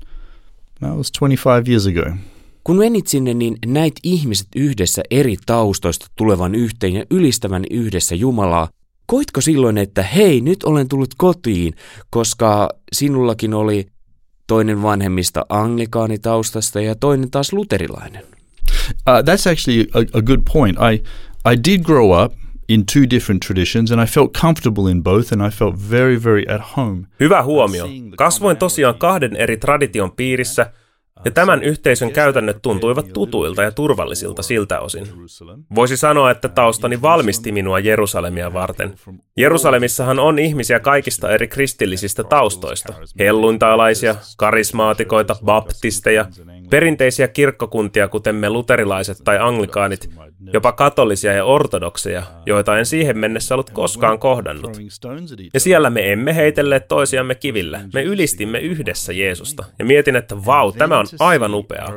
That 0.79 0.97
was 0.97 1.11
25 1.11 1.67
years 1.67 1.87
ago. 1.87 2.15
Kun 2.63 2.77
menit 2.77 3.07
sinne, 3.07 3.33
niin 3.33 3.57
näit 3.65 3.93
ihmiset 4.03 4.47
yhdessä 4.55 5.03
eri 5.11 5.37
taustoista 5.45 6.05
tulevan 6.15 6.55
yhteen 6.55 6.93
ja 6.93 7.05
ylistävän 7.11 7.63
yhdessä 7.71 8.15
Jumalaa. 8.15 8.69
Koitko 9.05 9.41
silloin, 9.41 9.77
että 9.77 10.03
hei, 10.03 10.41
nyt 10.41 10.63
olen 10.63 10.87
tullut 10.87 11.13
kotiin, 11.17 11.73
koska 12.09 12.69
sinullakin 12.91 13.53
oli 13.53 13.87
toinen 14.47 14.81
vanhemmista 14.81 15.45
anglikaanitaustasta 15.49 16.81
ja 16.81 16.95
toinen 16.95 17.31
taas 17.31 17.53
luterilainen? 17.53 18.23
Uh, 18.89 19.19
that's 19.19 19.51
actually 19.51 19.87
a, 19.93 20.17
a 20.17 20.21
good 20.21 20.41
point. 20.53 20.77
I, 20.77 21.03
I 21.51 21.57
did 21.65 21.83
grow 21.83 22.23
up 22.23 22.33
in 22.69 22.83
two 22.93 23.05
different 23.09 23.45
traditions 23.45 23.91
and 23.91 24.01
I 24.01 24.05
felt 24.05 24.37
comfortable 24.41 24.91
in 24.91 25.03
both 25.03 25.31
and 25.31 25.41
I 25.41 25.49
felt 25.49 25.75
very 25.89 26.23
very 26.23 26.45
at 26.49 26.61
home. 26.77 27.07
Hyvä 27.19 27.43
huomio. 27.43 27.89
Kasvoin 28.17 28.57
tosiaan 28.57 28.97
kahden 28.97 29.35
eri 29.35 29.57
tradition 29.57 30.11
piirissä 30.11 30.71
ja 31.25 31.31
tämän 31.31 31.63
yhteisön 31.63 32.11
käytännöt 32.11 32.61
tuntuivat 32.61 33.13
tutuilta 33.13 33.63
ja 33.63 33.71
turvallisilta 33.71 34.41
siltä 34.41 34.79
osin. 34.79 35.07
Voisi 35.75 35.97
sanoa, 35.97 36.31
että 36.31 36.49
taustani 36.49 37.01
valmisti 37.01 37.51
minua 37.51 37.79
Jerusalemia 37.79 38.53
varten. 38.53 38.95
Jerusalemissahan 39.37 40.19
on 40.19 40.39
ihmisiä 40.39 40.79
kaikista 40.79 41.31
eri 41.31 41.47
kristillisistä 41.47 42.23
taustoista. 42.23 42.93
Helluntaalaisia, 43.19 44.15
karismaatikoita, 44.37 45.35
baptisteja, 45.45 46.25
perinteisiä 46.69 47.27
kirkkokuntia, 47.27 48.07
kuten 48.07 48.35
me 48.35 48.49
luterilaiset 48.49 49.17
tai 49.23 49.37
anglikaanit, 49.39 50.09
jopa 50.53 50.71
katolisia 50.71 51.33
ja 51.33 51.45
ortodokseja, 51.45 52.23
joita 52.45 52.79
en 52.79 52.85
siihen 52.85 53.17
mennessä 53.17 53.55
ollut 53.55 53.69
koskaan 53.69 54.19
kohdannut. 54.19 54.77
Ja 55.53 55.59
siellä 55.59 55.89
me 55.89 56.11
emme 56.11 56.35
heitelleet 56.35 56.87
toisiamme 56.87 57.35
kivillä. 57.35 57.81
Me 57.93 58.03
ylistimme 58.03 58.59
yhdessä 58.59 59.13
Jeesusta. 59.13 59.63
Ja 59.79 59.85
mietin, 59.85 60.15
että 60.15 60.45
vau, 60.45 60.71
tämä 60.71 60.99
on 60.99 61.02
aivan 61.19 61.53
upeaa. 61.53 61.89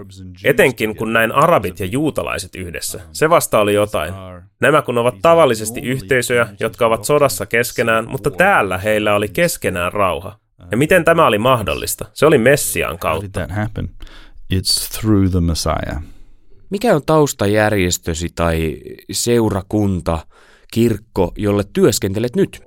Etenkin 0.45 0.97
kun 0.97 1.13
näin 1.13 1.33
arabit 1.33 1.81
ja 1.81 1.87
juutalaiset 1.87 2.55
yhdessä. 2.55 3.01
Se 3.13 3.31
vasta 3.31 3.61
oli 3.61 3.75
jotain. 3.75 4.15
Nämä 4.61 4.83
kun 4.83 4.99
ovat 4.99 5.15
tavallisesti 5.23 5.81
yhteisöjä, 5.81 6.49
jotka 6.61 6.87
ovat 6.87 7.05
sodassa 7.05 7.47
keskenään, 7.47 8.09
mutta 8.11 8.31
täällä 8.31 8.79
heillä 8.79 9.15
oli 9.15 9.29
keskenään 9.29 9.93
rauha. 9.93 10.39
Ja 10.71 10.77
miten 10.77 11.05
tämä 11.05 11.27
oli 11.27 11.39
mahdollista? 11.39 12.05
Se 12.13 12.27
oli 12.27 12.39
Messiaan 12.39 12.99
kautta. 12.99 13.47
It's 14.55 15.01
through 15.01 15.31
the 15.31 15.41
Messiah. 15.41 16.03
Mikä 16.71 16.95
on 16.95 17.03
taustajärjestösi 17.07 18.29
tai 18.35 18.77
seurakunta, 19.13 20.19
kirkko, 20.73 21.33
jolle 21.37 21.63
työskentelet 21.73 22.37
nyt? 22.37 22.63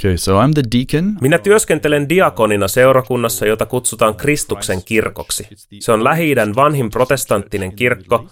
Okay, 0.00 0.16
so 0.16 0.32
I'm 0.32 0.52
the 0.54 0.62
deacon. 0.72 1.16
Minä 1.20 1.38
työskentelen 1.38 2.08
diakonina 2.08 2.68
seurakunnassa, 2.68 3.46
jota 3.46 3.66
kutsutaan 3.66 4.14
Kristuksen 4.14 4.84
kirkoksi. 4.84 5.48
Se 5.80 5.92
on 5.92 6.04
lähi 6.04 6.34
vanhin 6.56 6.90
protestanttinen 6.90 7.76
kirkko, 7.76 8.26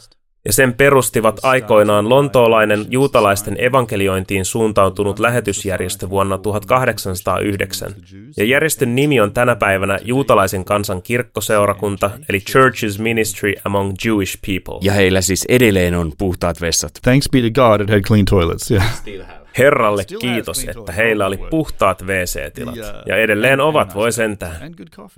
ja 0.44 0.52
sen 0.52 0.74
perustivat 0.74 1.40
aikoinaan 1.42 2.08
lontoolainen 2.08 2.86
juutalaisten 2.88 3.56
evankeliointiin 3.60 4.44
suuntautunut 4.44 5.18
lähetysjärjestö 5.18 6.10
vuonna 6.10 6.38
1809. 6.38 7.94
Ja 8.36 8.44
järjestön 8.44 8.94
nimi 8.94 9.20
on 9.20 9.32
tänä 9.32 9.56
päivänä 9.56 9.98
juutalaisen 10.02 10.64
kansan 10.64 11.02
kirkkoseurakunta, 11.02 12.10
eli 12.28 12.38
Church's 12.38 13.02
Ministry 13.02 13.52
Among 13.64 13.94
Jewish 14.04 14.38
People. 14.46 14.80
Ja 14.82 14.92
heillä 14.92 15.20
siis 15.20 15.44
edelleen 15.48 15.94
on 15.94 16.12
puhtaat 16.18 16.60
vessat. 16.60 16.92
Thanks 17.02 17.28
be 17.28 17.40
to 17.40 17.50
God 17.50 17.80
it 17.80 17.90
had 17.90 18.00
clean 18.00 18.24
toilets, 18.24 18.70
yeah. 18.70 19.43
Herralle 19.58 20.04
kiitos, 20.20 20.64
että 20.64 20.92
heillä 20.92 21.26
oli 21.26 21.38
puhtaat 21.50 22.02
WC-tilat, 22.02 22.76
ja 23.06 23.16
edelleen 23.16 23.60
ovat, 23.60 23.94
voi 23.94 24.12
sentään. 24.12 24.72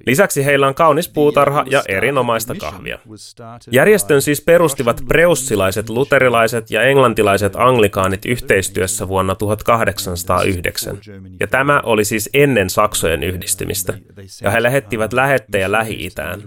Lisäksi 0.07 0.45
heillä 0.45 0.67
on 0.67 0.75
kaunis 0.75 1.09
puutarha 1.09 1.65
ja 1.71 1.83
erinomaista 1.89 2.55
kahvia. 2.55 2.99
Järjestön 3.71 4.23
siis 4.23 4.41
perustivat 4.41 5.03
preussilaiset 5.09 5.89
luterilaiset 5.89 6.71
ja 6.71 6.83
englantilaiset 6.83 7.53
anglikaanit 7.57 8.25
yhteistyössä 8.25 9.09
vuonna 9.09 9.35
1809. 9.35 10.99
Ja 11.41 11.47
tämä 11.47 11.81
oli 11.85 12.05
siis 12.05 12.31
ennen 12.35 12.71
Saksojen 12.71 13.23
yhdistymistä, 13.23 13.95
ja 14.43 14.51
he 14.51 14.63
lähettivät 14.63 15.13
lähettejä 15.13 15.73
Lähi-Itään. 15.73 16.41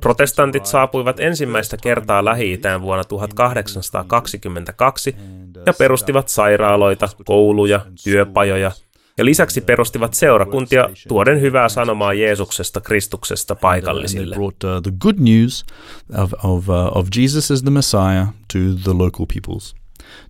Protestantit 0.00 0.66
saapuivat 0.66 1.20
ensimmäistä 1.20 1.76
kertaa 1.82 2.24
Lähi-Itään 2.24 2.82
vuonna 2.82 3.04
1822 3.04 5.16
ja 5.66 5.72
perustivat 5.78 6.28
sairaaloita, 6.28 7.08
kouluja, 7.24 7.86
työpajoja 8.04 8.72
ja 9.18 9.24
lisäksi 9.24 9.60
perustivat 9.60 10.14
seurakuntia 10.14 10.88
tuoden 11.08 11.40
hyvää 11.40 11.68
sanomaa 11.68 12.14
Jeesuksesta 12.14 12.80
Kristuksesta 12.80 13.54
paikallisille. 13.54 14.36
Uh, 14.38 14.52
the 14.82 14.92
good 14.98 15.16
news 15.18 15.64
of, 16.18 16.32
of, 16.44 16.68
uh, 16.68 16.96
of 16.96 17.08
Jesus 17.16 17.50
as 17.50 17.62
the 17.62 17.70
Messiah 17.70 18.26
to 18.52 18.58
the 18.84 18.92
local 18.92 19.26
peoples. 19.34 19.74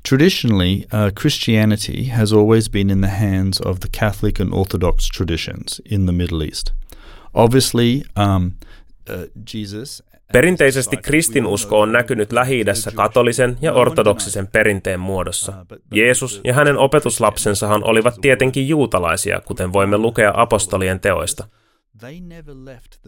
Traditionally, 0.08 0.84
uh, 0.92 1.12
Christianity 1.20 2.04
has 2.08 2.32
always 2.32 2.70
been 2.70 2.90
in 2.90 3.00
the 3.00 3.10
hands 3.10 3.60
of 3.60 3.78
the 3.80 3.88
Catholic 3.98 4.40
and 4.40 4.54
Orthodox 4.54 5.08
traditions 5.08 5.80
in 5.84 6.06
the 6.06 6.12
Middle 6.12 6.42
East. 6.42 6.72
Obviously, 7.34 8.04
um, 8.16 8.54
uh, 9.08 9.26
Jesus 9.44 10.02
Perinteisesti 10.32 10.96
kristinusko 10.96 11.80
on 11.80 11.92
näkynyt 11.92 12.32
lähi 12.32 12.64
katolisen 12.94 13.58
ja 13.60 13.72
ortodoksisen 13.72 14.46
perinteen 14.46 15.00
muodossa. 15.00 15.52
Jeesus 15.94 16.40
ja 16.44 16.54
hänen 16.54 16.78
opetuslapsensahan 16.78 17.84
olivat 17.84 18.14
tietenkin 18.20 18.68
juutalaisia, 18.68 19.40
kuten 19.40 19.72
voimme 19.72 19.98
lukea 19.98 20.32
apostolien 20.36 21.00
teoista. 21.00 21.48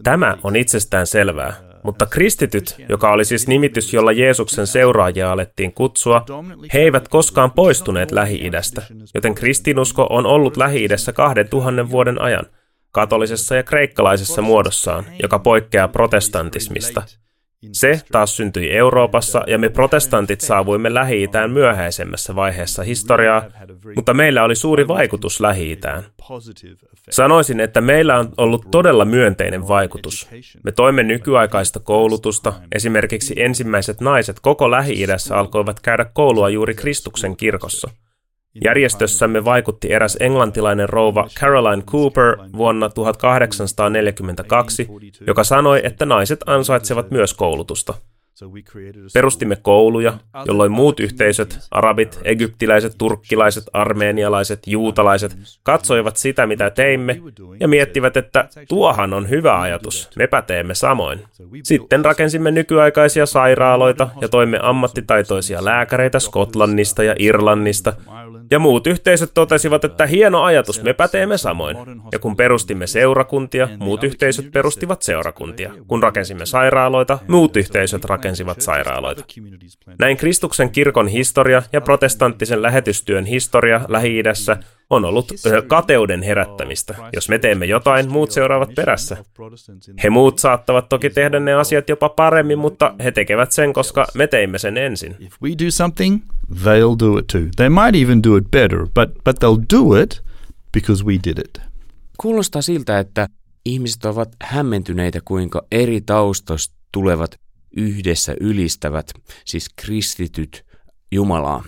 Tämä 0.03 0.37
on 0.43 0.55
itsestään 0.55 1.07
selvää, 1.07 1.53
mutta 1.83 2.05
kristityt, 2.05 2.75
joka 2.89 3.11
oli 3.11 3.25
siis 3.25 3.47
nimitys, 3.47 3.93
jolla 3.93 4.11
Jeesuksen 4.11 4.67
seuraajia 4.67 5.31
alettiin 5.31 5.73
kutsua, 5.73 6.25
he 6.73 6.79
eivät 6.79 7.07
koskaan 7.07 7.51
poistuneet 7.51 8.11
Lähi-idästä, 8.11 8.81
joten 9.13 9.35
kristinusko 9.35 10.07
on 10.09 10.25
ollut 10.25 10.57
Lähi-idässä 10.57 11.13
kahden 11.13 11.49
tuhannen 11.49 11.91
vuoden 11.91 12.21
ajan– 12.21 12.45
katolisessa 12.97 13.55
ja 13.55 13.63
kreikkalaisessa 13.63 14.41
muodossaan, 14.41 15.05
joka 15.21 15.39
poikkeaa 15.39 15.87
protestantismista. 15.87 17.03
Se 17.71 18.01
taas 18.11 18.37
syntyi 18.37 18.71
Euroopassa 18.71 19.43
ja 19.47 19.57
me 19.57 19.69
protestantit 19.69 20.41
saavuimme 20.41 20.93
lähi 20.93 21.29
myöhäisemmässä 21.47 22.35
vaiheessa 22.35 22.83
historiaa, 22.83 23.43
mutta 23.95 24.13
meillä 24.13 24.43
oli 24.43 24.55
suuri 24.55 24.87
vaikutus 24.87 25.39
lähi 25.39 25.79
Sanoisin, 27.09 27.59
että 27.59 27.81
meillä 27.81 28.19
on 28.19 28.33
ollut 28.37 28.71
todella 28.71 29.05
myönteinen 29.05 29.67
vaikutus. 29.67 30.29
Me 30.63 30.71
toimme 30.71 31.03
nykyaikaista 31.03 31.79
koulutusta, 31.79 32.53
esimerkiksi 32.75 33.33
ensimmäiset 33.37 34.01
naiset 34.01 34.39
koko 34.39 34.71
Lähi-idässä 34.71 35.37
alkoivat 35.37 35.79
käydä 35.79 36.05
koulua 36.13 36.49
juuri 36.49 36.75
Kristuksen 36.75 37.37
kirkossa– 37.37 37.89
Järjestössämme 38.63 39.45
vaikutti 39.45 39.93
eräs 39.93 40.17
englantilainen 40.19 40.89
rouva 40.89 41.27
Caroline 41.39 41.83
Cooper 41.83 42.37
vuonna 42.57 42.89
1842, 42.89 44.87
joka 45.27 45.43
sanoi, 45.43 45.81
että 45.83 46.05
naiset 46.05 46.39
ansaitsevat 46.45 47.11
myös 47.11 47.33
koulutusta. 47.33 47.93
Perustimme 49.13 49.55
kouluja, 49.55 50.13
jolloin 50.45 50.71
muut 50.71 50.99
yhteisöt, 50.99 51.59
arabit, 51.71 52.19
egyptiläiset, 52.23 52.95
turkkilaiset, 52.97 53.63
armeenialaiset, 53.73 54.59
juutalaiset, 54.67 55.37
katsoivat 55.63 56.17
sitä, 56.17 56.47
mitä 56.47 56.69
teimme, 56.69 57.21
ja 57.59 57.67
miettivät, 57.67 58.17
että 58.17 58.49
tuohan 58.67 59.13
on 59.13 59.29
hyvä 59.29 59.61
ajatus, 59.61 60.09
mepä 60.15 60.41
teemme 60.41 60.75
samoin. 60.75 61.19
Sitten 61.63 62.05
rakensimme 62.05 62.51
nykyaikaisia 62.51 63.25
sairaaloita 63.25 64.09
ja 64.21 64.29
toimme 64.29 64.59
ammattitaitoisia 64.61 65.65
lääkäreitä 65.65 66.19
Skotlannista 66.19 67.03
ja 67.03 67.15
Irlannista, 67.19 67.93
Ja 68.51 68.59
muut 68.59 68.87
yhteisöt 68.87 69.31
totesivat, 69.33 69.83
että 69.83 70.05
hieno 70.05 70.43
ajatus, 70.43 70.83
me 70.83 70.93
päteemme 70.93 71.37
samoin. 71.37 71.77
Ja 72.11 72.19
kun 72.19 72.35
perustimme 72.35 72.87
seurakuntia, 72.87 73.69
muut 73.79 74.03
yhteisöt 74.03 74.51
perustivat 74.51 75.01
seurakuntia. 75.01 75.73
Kun 75.87 76.03
rakensimme 76.03 76.45
sairaaloita, 76.45 77.19
muut 77.27 77.57
yhteisöt 77.57 78.05
rakensivat 78.05 78.26
sairaaloita. 78.59 79.23
Näin 79.99 80.17
Kristuksen 80.17 80.69
kirkon 80.69 81.07
historia 81.07 81.63
ja 81.73 81.81
protestanttisen 81.81 82.61
lähetystyön 82.61 83.25
historia 83.25 83.81
Lähi-idässä 83.87 84.57
on 84.89 85.05
ollut 85.05 85.31
kateuden 85.67 86.23
herättämistä. 86.23 86.95
Jos 87.13 87.29
me 87.29 87.39
teemme 87.39 87.65
jotain, 87.65 88.11
muut 88.11 88.31
seuraavat 88.31 88.75
perässä. 88.75 89.17
He 90.03 90.09
muut 90.09 90.39
saattavat 90.39 90.89
toki 90.89 91.09
tehdä 91.09 91.39
ne 91.39 91.53
asiat 91.53 91.89
jopa 91.89 92.09
paremmin, 92.09 92.59
mutta 92.59 92.95
he 93.03 93.11
tekevät 93.11 93.51
sen, 93.51 93.73
koska 93.73 94.07
me 94.13 94.27
teimme 94.27 94.57
sen 94.57 94.77
ensin. 94.77 95.15
If 95.19 95.33
we 95.43 95.49
do 95.49 95.71
something, 95.71 96.21
they'll 96.53 96.99
do 96.99 97.17
it 97.17 97.27
too. 97.27 97.41
They 97.55 97.69
might 97.69 97.95
even 98.03 98.23
do 98.23 98.37
it 98.37 98.51
better, 98.51 98.79
but, 98.79 99.23
but 99.23 99.35
they'll 99.43 99.65
do 99.77 100.01
it 100.01 100.21
because 100.73 101.05
we 101.05 101.13
did 101.13 101.37
it. 101.37 101.61
Kuulostaa 102.17 102.61
siltä, 102.61 102.99
että 102.99 103.27
ihmiset 103.65 104.05
ovat 104.05 104.29
hämmentyneitä, 104.43 105.19
kuinka 105.25 105.65
eri 105.71 106.01
taustoista 106.01 106.75
tulevat 106.91 107.39
yhdessä 107.77 108.35
ylistävät, 108.39 109.13
siis 109.45 109.69
kristityt, 109.75 110.65
Jumalaa. 111.11 111.63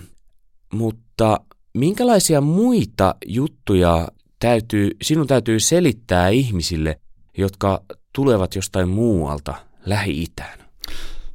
Mutta 0.73 1.39
minkälaisia 1.73 2.41
muita 2.41 3.15
juttuja 3.25 4.07
täytyy, 4.39 4.91
sinun 5.01 5.27
täytyy 5.27 5.59
selittää 5.59 6.29
ihmisille, 6.29 6.99
jotka 7.37 7.83
tulevat 8.13 8.55
jostain 8.55 8.89
muualta 8.89 9.55
Lähi-Itään? 9.85 10.59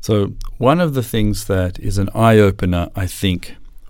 So, 0.01 0.29
one 0.61 0.85
of 0.85 0.93
the 0.93 1.03
things 1.03 1.45
that 1.45 1.79
is 1.81 1.99
an 1.99 2.09
eye 2.15 2.43
opener, 2.43 2.87
I 3.05 3.07
think, 3.21 3.43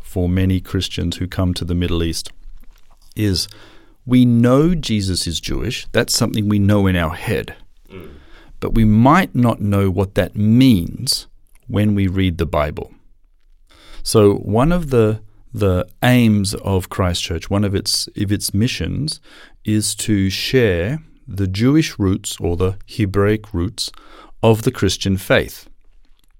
for 0.02 0.28
many 0.28 0.60
Christians 0.60 1.20
who 1.20 1.26
come 1.26 1.52
to 1.58 1.64
the 1.64 1.74
Middle 1.74 2.06
East 2.06 2.30
is 3.16 3.48
we 4.06 4.24
know 4.24 4.74
Jesus 4.90 5.26
is 5.26 5.40
Jewish. 5.50 5.86
That's 5.92 6.18
something 6.18 6.48
we 6.48 6.58
know 6.58 6.86
in 6.86 6.96
our 6.96 7.16
head. 7.16 7.56
Mm. 7.90 8.23
But 8.64 8.72
we 8.72 8.86
might 8.86 9.34
not 9.34 9.60
know 9.60 9.90
what 9.90 10.14
that 10.14 10.36
means 10.36 11.26
when 11.66 11.94
we 11.94 12.06
read 12.06 12.38
the 12.38 12.46
Bible. 12.46 12.94
So, 14.02 14.36
one 14.36 14.72
of 14.72 14.88
the 14.88 15.20
the 15.52 15.86
aims 16.02 16.54
of 16.54 16.88
Christchurch, 16.88 17.50
one 17.50 17.62
of 17.62 17.74
its 17.74 18.08
of 18.16 18.32
its 18.32 18.54
missions, 18.54 19.20
is 19.66 19.94
to 19.96 20.30
share 20.30 21.02
the 21.28 21.46
Jewish 21.46 21.98
roots 21.98 22.38
or 22.40 22.56
the 22.56 22.78
Hebraic 22.88 23.52
roots 23.52 23.92
of 24.42 24.62
the 24.62 24.72
Christian 24.72 25.18
faith. 25.18 25.68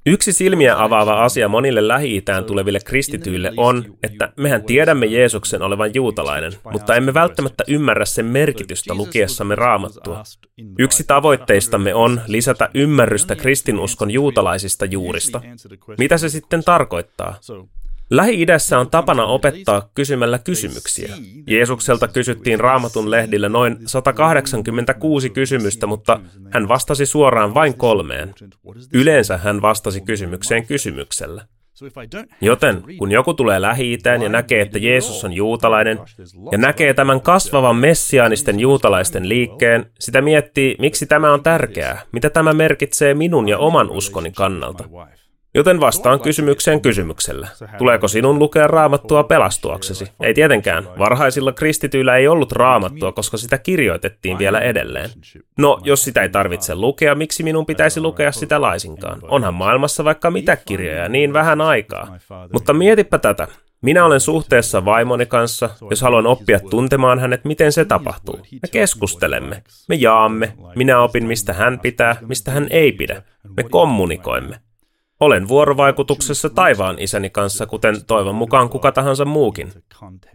Yksi 0.06 0.32
silmiä 0.32 0.82
avaava 0.82 1.24
asia 1.24 1.48
monille 1.48 1.88
lähi 1.88 2.24
tuleville 2.46 2.80
kristityille 2.84 3.52
on, 3.56 3.84
että 4.02 4.32
mehän 4.36 4.64
tiedämme 4.64 5.06
Jeesuksen 5.06 5.62
olevan 5.62 5.94
juutalainen, 5.94 6.52
mutta 6.72 6.94
emme 6.94 7.14
välttämättä 7.14 7.64
ymmärrä 7.68 8.04
sen 8.04 8.26
merkitystä 8.26 8.94
lukiessamme 8.94 9.54
raamattua. 9.54 10.22
Yksi 10.78 11.04
tavoitteistamme 11.06 11.94
on 11.94 12.20
lisätä 12.26 12.68
ymmärrystä 12.74 13.36
kristinuskon 13.36 14.10
juutalaisista 14.10 14.84
juurista. 14.84 15.40
Mitä 15.98 16.18
se 16.18 16.28
sitten 16.28 16.64
tarkoittaa? 16.64 17.38
Lähi-idässä 18.10 18.78
on 18.78 18.90
tapana 18.90 19.24
opettaa 19.24 19.90
kysymällä 19.94 20.38
kysymyksiä. 20.38 21.14
Jeesukselta 21.46 22.08
kysyttiin 22.08 22.60
raamatun 22.60 23.10
lehdillä 23.10 23.48
noin 23.48 23.76
186 23.86 25.30
kysymystä, 25.30 25.86
mutta 25.86 26.20
hän 26.50 26.68
vastasi 26.68 27.06
suoraan 27.06 27.54
vain 27.54 27.74
kolmeen. 27.74 28.34
Yleensä 28.92 29.36
hän 29.36 29.62
vastasi 29.62 30.00
kysymykseen 30.00 30.66
kysymyksellä. 30.66 31.44
Joten 32.40 32.82
kun 32.98 33.12
joku 33.12 33.34
tulee 33.34 33.62
lähi 33.62 33.98
ja 34.22 34.28
näkee, 34.28 34.60
että 34.60 34.78
Jeesus 34.78 35.24
on 35.24 35.32
juutalainen, 35.32 35.98
ja 36.52 36.58
näkee 36.58 36.94
tämän 36.94 37.20
kasvavan 37.20 37.76
messiaanisten 37.76 38.60
juutalaisten 38.60 39.28
liikkeen, 39.28 39.86
sitä 40.00 40.20
miettii, 40.20 40.76
miksi 40.78 41.06
tämä 41.06 41.32
on 41.32 41.42
tärkeää, 41.42 42.02
mitä 42.12 42.30
tämä 42.30 42.52
merkitsee 42.52 43.14
minun 43.14 43.48
ja 43.48 43.58
oman 43.58 43.90
uskoni 43.90 44.30
kannalta. 44.30 44.84
Joten 45.54 45.80
vastaan 45.80 46.20
kysymykseen 46.20 46.80
kysymyksellä. 46.80 47.48
Tuleeko 47.78 48.08
sinun 48.08 48.38
lukea 48.38 48.66
raamattua 48.66 49.24
pelastuaksesi? 49.24 50.06
Ei 50.20 50.34
tietenkään. 50.34 50.88
Varhaisilla 50.98 51.52
kristityillä 51.52 52.16
ei 52.16 52.28
ollut 52.28 52.52
raamattua, 52.52 53.12
koska 53.12 53.36
sitä 53.36 53.58
kirjoitettiin 53.58 54.38
vielä 54.38 54.60
edelleen. 54.60 55.10
No, 55.58 55.80
jos 55.84 56.04
sitä 56.04 56.22
ei 56.22 56.28
tarvitse 56.28 56.74
lukea, 56.74 57.14
miksi 57.14 57.42
minun 57.42 57.66
pitäisi 57.66 58.00
lukea 58.00 58.32
sitä 58.32 58.60
laisinkaan? 58.60 59.20
Onhan 59.22 59.54
maailmassa 59.54 60.04
vaikka 60.04 60.30
mitä 60.30 60.56
kirjoja, 60.56 61.08
niin 61.08 61.32
vähän 61.32 61.60
aikaa. 61.60 62.18
Mutta 62.52 62.72
mietipä 62.72 63.18
tätä. 63.18 63.48
Minä 63.82 64.04
olen 64.04 64.20
suhteessa 64.20 64.84
vaimoni 64.84 65.26
kanssa, 65.26 65.70
jos 65.90 66.02
haluan 66.02 66.26
oppia 66.26 66.60
tuntemaan 66.60 67.18
hänet, 67.18 67.44
miten 67.44 67.72
se 67.72 67.84
tapahtuu. 67.84 68.38
Me 68.52 68.68
keskustelemme, 68.70 69.62
me 69.88 69.94
jaamme, 69.94 70.52
minä 70.76 71.00
opin, 71.00 71.26
mistä 71.26 71.52
hän 71.52 71.80
pitää, 71.80 72.16
mistä 72.26 72.50
hän 72.50 72.66
ei 72.70 72.92
pidä. 72.92 73.22
Me 73.56 73.62
kommunikoimme. 73.62 74.56
Olen 75.20 75.48
vuorovaikutuksessa 75.48 76.50
taivaan 76.50 76.98
isäni 76.98 77.30
kanssa, 77.30 77.66
kuten 77.66 78.04
toivon 78.06 78.34
mukaan 78.34 78.68
kuka 78.68 78.92
tahansa 78.92 79.24
muukin. 79.24 79.72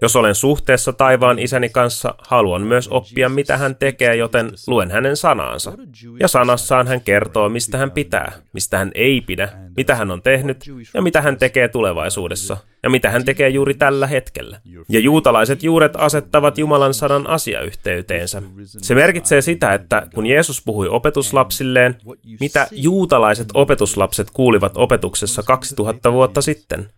Jos 0.02 0.15
olen 0.15 0.36
suhteessa 0.36 0.94
taivaan 0.94 1.39
isäni 1.39 1.70
kanssa, 1.70 2.15
haluan 2.18 2.62
myös 2.62 2.88
oppia, 2.88 3.30
mitä 3.30 3.58
hän 3.58 3.76
tekee, 3.76 4.15
joten 4.15 4.52
luen 4.68 4.92
hänen 4.92 5.18
sanaansa. 5.18 5.74
Ja 6.20 6.28
sanassaan 6.28 6.88
hän 6.88 7.02
kertoo, 7.02 7.50
mistä 7.50 7.78
hän 7.78 7.92
pitää, 7.92 8.32
mistä 8.54 8.78
hän 8.78 8.92
ei 8.96 9.22
pidä, 9.22 9.50
mitä 9.78 9.96
hän 9.96 10.12
on 10.12 10.22
tehnyt 10.22 10.65
ja 10.94 11.02
mitä 11.02 11.22
hän 11.22 11.38
tekee 11.38 11.68
tulevaisuudessa 11.68 12.58
ja 12.84 12.89
mitä 12.89 13.10
hän 13.10 13.26
tekee 13.26 13.50
juuri 13.50 13.74
tällä 13.74 14.08
hetkellä. 14.08 14.60
Ja 14.89 15.00
juutalaiset 15.00 15.63
juuret 15.63 15.92
asettavat 15.96 16.58
Jumalan 16.58 16.94
sanan 16.94 17.28
asiayhteyteensä. 17.28 18.42
Se 18.63 18.96
merkitsee 18.96 19.42
sitä, 19.42 19.74
että 19.74 20.08
kun 20.15 20.26
Jeesus 20.26 20.62
puhui 20.65 20.88
opetuslapsilleen, 20.88 21.96
mitä 22.39 22.68
juutalaiset 22.72 23.48
opetuslapset 23.54 24.28
kuulivat 24.34 24.72
opetuksessa 24.76 25.44
2000 25.44 26.13
vuotta 26.13 26.42
sitten. 26.42 26.89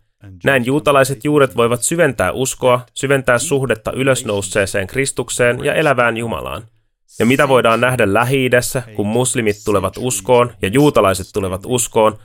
Näin 0.43 0.65
juutalaiset 0.65 1.23
juuret 1.23 1.57
voivat 1.57 1.83
syventää 1.83 2.31
uskoa, 2.31 2.85
syventää 2.93 3.37
suhdetta 3.37 3.91
ylösnousseeseen 3.91 4.87
Kristukseen 4.87 5.65
ja 5.65 5.73
elävään 5.73 6.17
Jumalaan. 6.17 6.63
Ja 7.19 7.25
mitä 7.25 7.47
voidaan 7.47 7.81
nähdä 7.81 8.13
lähi 8.13 8.49
kun 8.95 9.07
muslimit 9.07 9.55
tulevat 9.65 9.93
uskoon 9.97 10.51
ja 10.61 10.67
juutalaiset 10.67 11.27
tulevat 11.33 11.61
uskoon, 11.65 12.17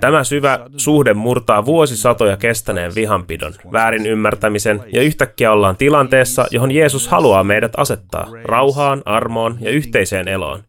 tämä 0.00 0.24
syvä 0.24 0.66
suhde 0.76 1.14
murtaa 1.14 1.64
vuosisatoja 1.64 2.36
kestäneen 2.36 2.94
vihanpidon, 2.94 3.54
väärin 3.72 4.06
ymmärtämisen 4.06 4.82
ja 4.92 5.02
yhtäkkiä 5.02 5.52
ollaan 5.52 5.76
tilanteessa, 5.76 6.46
johon 6.50 6.70
Jeesus 6.70 7.08
haluaa 7.08 7.44
meidät 7.44 7.72
asettaa, 7.76 8.28
rauhaan, 8.44 9.02
armoon 9.04 9.58
ja 9.60 9.70
yhteiseen 9.70 10.28
eloon. 10.28 10.62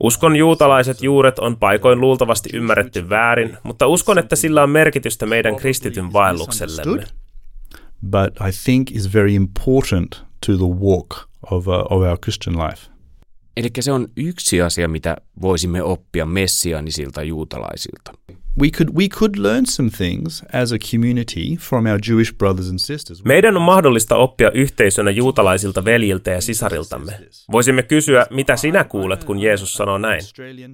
Uskon 0.00 0.36
juutalaiset 0.36 1.02
juuret 1.02 1.38
on 1.38 1.56
paikoin 1.56 2.00
luultavasti 2.00 2.48
ymmärretty 2.52 3.08
väärin, 3.08 3.56
mutta 3.62 3.86
uskon, 3.86 4.18
että 4.18 4.36
sillä 4.36 4.62
on 4.62 4.70
merkitystä 4.70 5.26
meidän 5.26 5.56
kristityn 5.56 6.12
vaelluksellemme. 6.12 7.04
But 8.10 8.34
I 8.48 8.50
think 8.64 8.90
is 8.90 9.14
very 9.14 9.34
important 9.34 10.24
to 10.46 10.52
the 10.56 10.66
walk 10.80 11.08
of, 11.50 11.68
uh, 11.68 11.74
of 11.74 12.02
our 12.02 12.18
Christian 12.18 12.58
life. 12.58 12.95
Eli 13.56 13.68
se 13.80 13.92
on 13.92 14.08
yksi 14.16 14.62
asia, 14.62 14.88
mitä 14.88 15.16
voisimme 15.40 15.82
oppia 15.82 16.26
messianisilta 16.26 17.22
juutalaisilta. 17.22 18.12
Meidän 23.24 23.56
on 23.56 23.62
mahdollista 23.62 24.16
oppia 24.16 24.50
yhteisönä 24.50 25.10
juutalaisilta 25.10 25.84
veljiltä 25.84 26.30
ja 26.30 26.40
sisariltamme. 26.40 27.12
Voisimme 27.52 27.82
kysyä, 27.82 28.26
mitä 28.30 28.56
sinä 28.56 28.84
kuulet, 28.84 29.24
kun 29.24 29.38
Jeesus 29.38 29.74
sanoo 29.74 29.98
näin. 29.98 30.20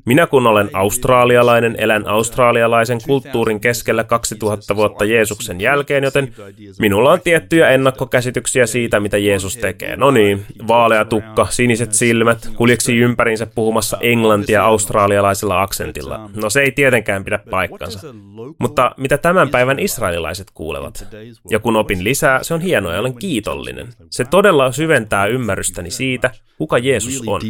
Minä 0.05 0.27
kun 0.27 0.47
olen 0.47 0.71
australialainen, 0.73 1.75
elän 1.79 2.09
australialaisen 2.09 2.99
kulttuurin 3.07 3.61
keskellä 3.61 4.05
2000 4.05 4.77
vuotta 4.77 5.05
Jeesuksen 5.05 5.61
jälkeen, 5.61 6.05
joten 6.05 6.35
minulla 6.79 7.13
on 7.13 7.21
tiettyjä 7.21 7.69
ennakkokäsityksiä 7.71 8.67
siitä, 8.67 9.01
mitä 9.01 9.19
Jeesus 9.19 9.57
tekee. 9.57 9.97
No 9.97 10.11
niin, 10.11 10.47
vaalea 10.69 11.05
tukka, 11.05 11.47
siniset 11.51 11.93
silmät, 11.93 12.51
kuljeksi 12.57 12.97
ympärinsä 12.97 13.47
puhumassa 13.47 13.99
englantia 14.01 14.65
australialaisella 14.65 15.63
aksentilla. 15.63 16.31
No 16.35 16.51
se 16.51 16.61
ei 16.61 16.73
tietenkään 16.73 17.25
pidä 17.25 17.39
paikkaa 17.51 17.72
paikkansa. 17.79 18.15
Mutta 18.59 18.95
mitä 18.97 19.19
tämän 19.19 19.49
päivän 19.49 19.79
israelilaiset 19.79 20.51
kuulevat? 20.51 21.07
Ja 21.51 21.59
kun 21.59 21.77
opin 21.77 22.05
lisää, 22.05 22.43
se 22.43 22.55
on 22.55 22.61
hienoa 22.61 22.93
ja 22.93 23.01
olen 23.01 23.15
kiitollinen. 23.15 23.89
Se 24.11 24.25
todella 24.25 24.73
syventää 24.73 25.27
ymmärrystäni 25.27 25.91
siitä, 25.91 26.31
kuka 26.59 26.79
Jeesus 26.79 27.23
on. 27.27 27.41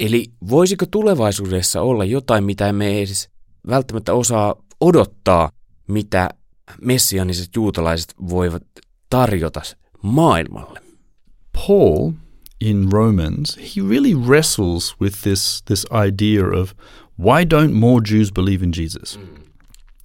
Eli 0.00 0.26
voisiko 0.50 0.86
tulevaisuudessa 0.90 1.82
olla 1.82 2.04
jotain, 2.04 2.44
mitä 2.44 2.68
emme 2.68 2.98
edes 2.98 3.30
välttämättä 3.68 4.12
osaa 4.14 4.54
odottaa, 4.80 5.50
mitä 5.88 6.28
messianiset 6.80 7.48
juutalaiset 7.56 8.14
voivat 8.28 8.62
tarjota 9.10 9.62
maailmalle? 10.02 10.80
Paul 11.52 12.12
in 12.60 12.88
Romans, 12.92 13.56
he 13.56 13.82
really 13.88 14.14
wrestles 14.14 14.94
with 15.00 15.22
this, 15.22 15.62
this 15.66 15.86
idea 16.06 16.44
of 16.60 16.72
why 17.18 17.44
don't 17.44 17.72
more 17.72 18.02
Jews 18.12 18.32
believe 18.32 18.64
in 18.64 18.72
Jesus? 18.72 19.18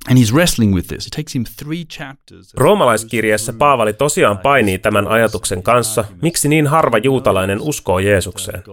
And 0.09 0.17
he's 0.17 0.33
wrestling 0.33 0.75
with 0.75 0.87
this. 0.87 1.07
It 1.07 1.13
takes 1.13 1.35
him 1.35 1.43
three 1.57 1.85
chapters. 1.85 2.53
Roomalaiskirjeessä 2.53 3.53
Paavali 3.53 3.93
tosiaan 3.93 4.37
painii 4.37 4.79
tämän 4.79 5.07
ajatuksen 5.07 5.63
kanssa, 5.63 6.05
miksi 6.21 6.47
niin 6.49 6.67
harva 6.67 6.97
juutalainen 6.97 7.61
uskoo 7.61 7.99
Jeesukseen. 7.99 8.63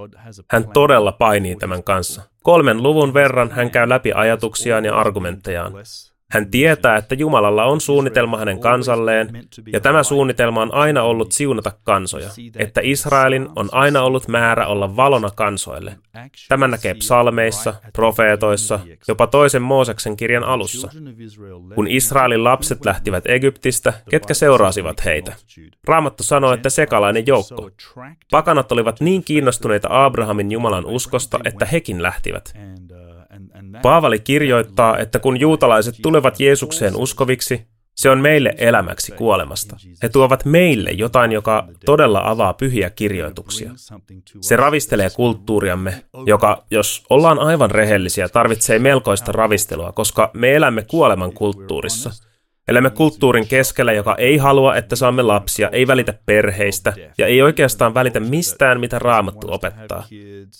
Hän 0.50 0.68
todella 0.68 1.12
painii 1.12 1.56
tämän 1.56 1.82
kanssa. 1.82 2.22
Kolmen 2.42 2.82
luvun 2.82 3.14
verran 3.14 3.50
hän 3.50 3.70
käy 3.70 3.88
läpi 3.88 4.12
ajatuksiaan 4.12 4.84
ja 4.84 4.96
argumenttejaan. 4.96 5.72
Hän 6.30 6.50
tietää, 6.50 6.96
että 6.96 7.14
Jumalalla 7.14 7.64
on 7.64 7.80
suunnitelma 7.80 8.38
hänen 8.38 8.60
kansalleen, 8.60 9.30
ja 9.72 9.80
tämä 9.80 10.02
suunnitelma 10.02 10.62
on 10.62 10.74
aina 10.74 11.02
ollut 11.02 11.32
siunata 11.32 11.72
kansoja, 11.84 12.30
että 12.56 12.80
Israelin 12.84 13.48
on 13.56 13.68
aina 13.72 14.02
ollut 14.02 14.28
määrä 14.28 14.66
olla 14.66 14.96
valona 14.96 15.30
kansoille. 15.34 15.98
Tämä 16.48 16.68
näkee 16.68 16.94
psalmeissa, 16.94 17.74
profeetoissa, 17.92 18.80
jopa 19.08 19.26
toisen 19.26 19.62
Mooseksen 19.62 20.16
kirjan 20.16 20.44
alussa. 20.44 20.88
Kun 21.74 21.88
Israelin 21.88 22.44
lapset 22.44 22.84
lähtivät 22.84 23.24
Egyptistä, 23.26 23.92
ketkä 24.10 24.34
seurasivat 24.34 25.04
heitä? 25.04 25.32
Raamattu 25.88 26.22
sanoo, 26.22 26.52
että 26.52 26.70
sekalainen 26.70 27.26
joukko. 27.26 27.70
Pakanat 28.30 28.72
olivat 28.72 29.00
niin 29.00 29.24
kiinnostuneita 29.24 29.88
Abrahamin 29.90 30.52
Jumalan 30.52 30.86
uskosta, 30.86 31.40
että 31.44 31.66
hekin 31.66 32.02
lähtivät. 32.02 32.54
Paavali 33.82 34.18
kirjoittaa, 34.18 34.98
että 34.98 35.18
kun 35.18 35.40
juutalaiset 35.40 35.94
tulevat 36.02 36.40
Jeesukseen 36.40 36.96
uskoviksi, 36.96 37.66
se 37.94 38.10
on 38.10 38.20
meille 38.20 38.54
elämäksi 38.58 39.12
kuolemasta. 39.12 39.76
He 40.02 40.08
tuovat 40.08 40.44
meille 40.44 40.90
jotain, 40.90 41.32
joka 41.32 41.68
todella 41.84 42.22
avaa 42.24 42.54
pyhiä 42.54 42.90
kirjoituksia. 42.90 43.70
Se 44.40 44.56
ravistelee 44.56 45.10
kulttuuriamme, 45.10 46.04
joka, 46.26 46.64
jos 46.70 47.04
ollaan 47.10 47.38
aivan 47.38 47.70
rehellisiä, 47.70 48.28
tarvitsee 48.28 48.78
melkoista 48.78 49.32
ravistelua, 49.32 49.92
koska 49.92 50.30
me 50.34 50.54
elämme 50.54 50.82
kuoleman 50.82 51.32
kulttuurissa– 51.32 52.10
Elämme 52.68 52.90
kulttuurin 52.90 53.48
keskellä, 53.48 53.92
joka 53.92 54.14
ei 54.14 54.36
halua, 54.36 54.76
että 54.76 54.96
saamme 54.96 55.22
lapsia, 55.22 55.68
ei 55.68 55.86
välitä 55.86 56.14
perheistä 56.26 56.92
ja 57.18 57.26
ei 57.26 57.42
oikeastaan 57.42 57.94
välitä 57.94 58.20
mistään, 58.20 58.80
mitä 58.80 58.98
Raamattu 58.98 59.46
opettaa. 59.52 60.04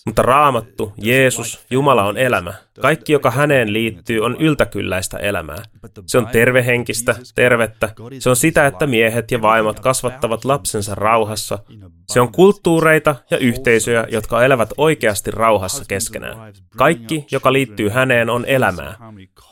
Mutta 0.06 0.22
Raamattu, 0.22 0.92
Jeesus, 0.96 1.66
Jumala 1.70 2.04
on 2.04 2.18
elämä. 2.18 2.54
Kaikki, 2.80 3.12
joka 3.12 3.30
häneen 3.30 3.72
liittyy, 3.72 4.20
on 4.20 4.36
yltäkylläistä 4.38 5.18
elämää. 5.18 5.62
Se 6.06 6.18
on 6.18 6.26
tervehenkistä, 6.26 7.16
tervettä. 7.34 7.88
Se 8.18 8.30
on 8.30 8.36
sitä, 8.36 8.66
että 8.66 8.86
miehet 8.86 9.30
ja 9.30 9.42
vaimot 9.42 9.80
kasvattavat 9.80 10.44
lapsensa 10.44 10.94
rauhassa. 10.94 11.58
Se 12.06 12.20
on 12.20 12.32
kulttuureita 12.32 13.16
ja 13.30 13.38
yhteisöjä, 13.38 14.06
jotka 14.10 14.44
elävät 14.44 14.70
oikeasti 14.76 15.30
rauhassa 15.30 15.84
keskenään. 15.88 16.52
Kaikki, 16.76 17.26
joka 17.30 17.52
liittyy 17.52 17.88
häneen, 17.88 18.30
on 18.30 18.44
elämää. 18.44 18.94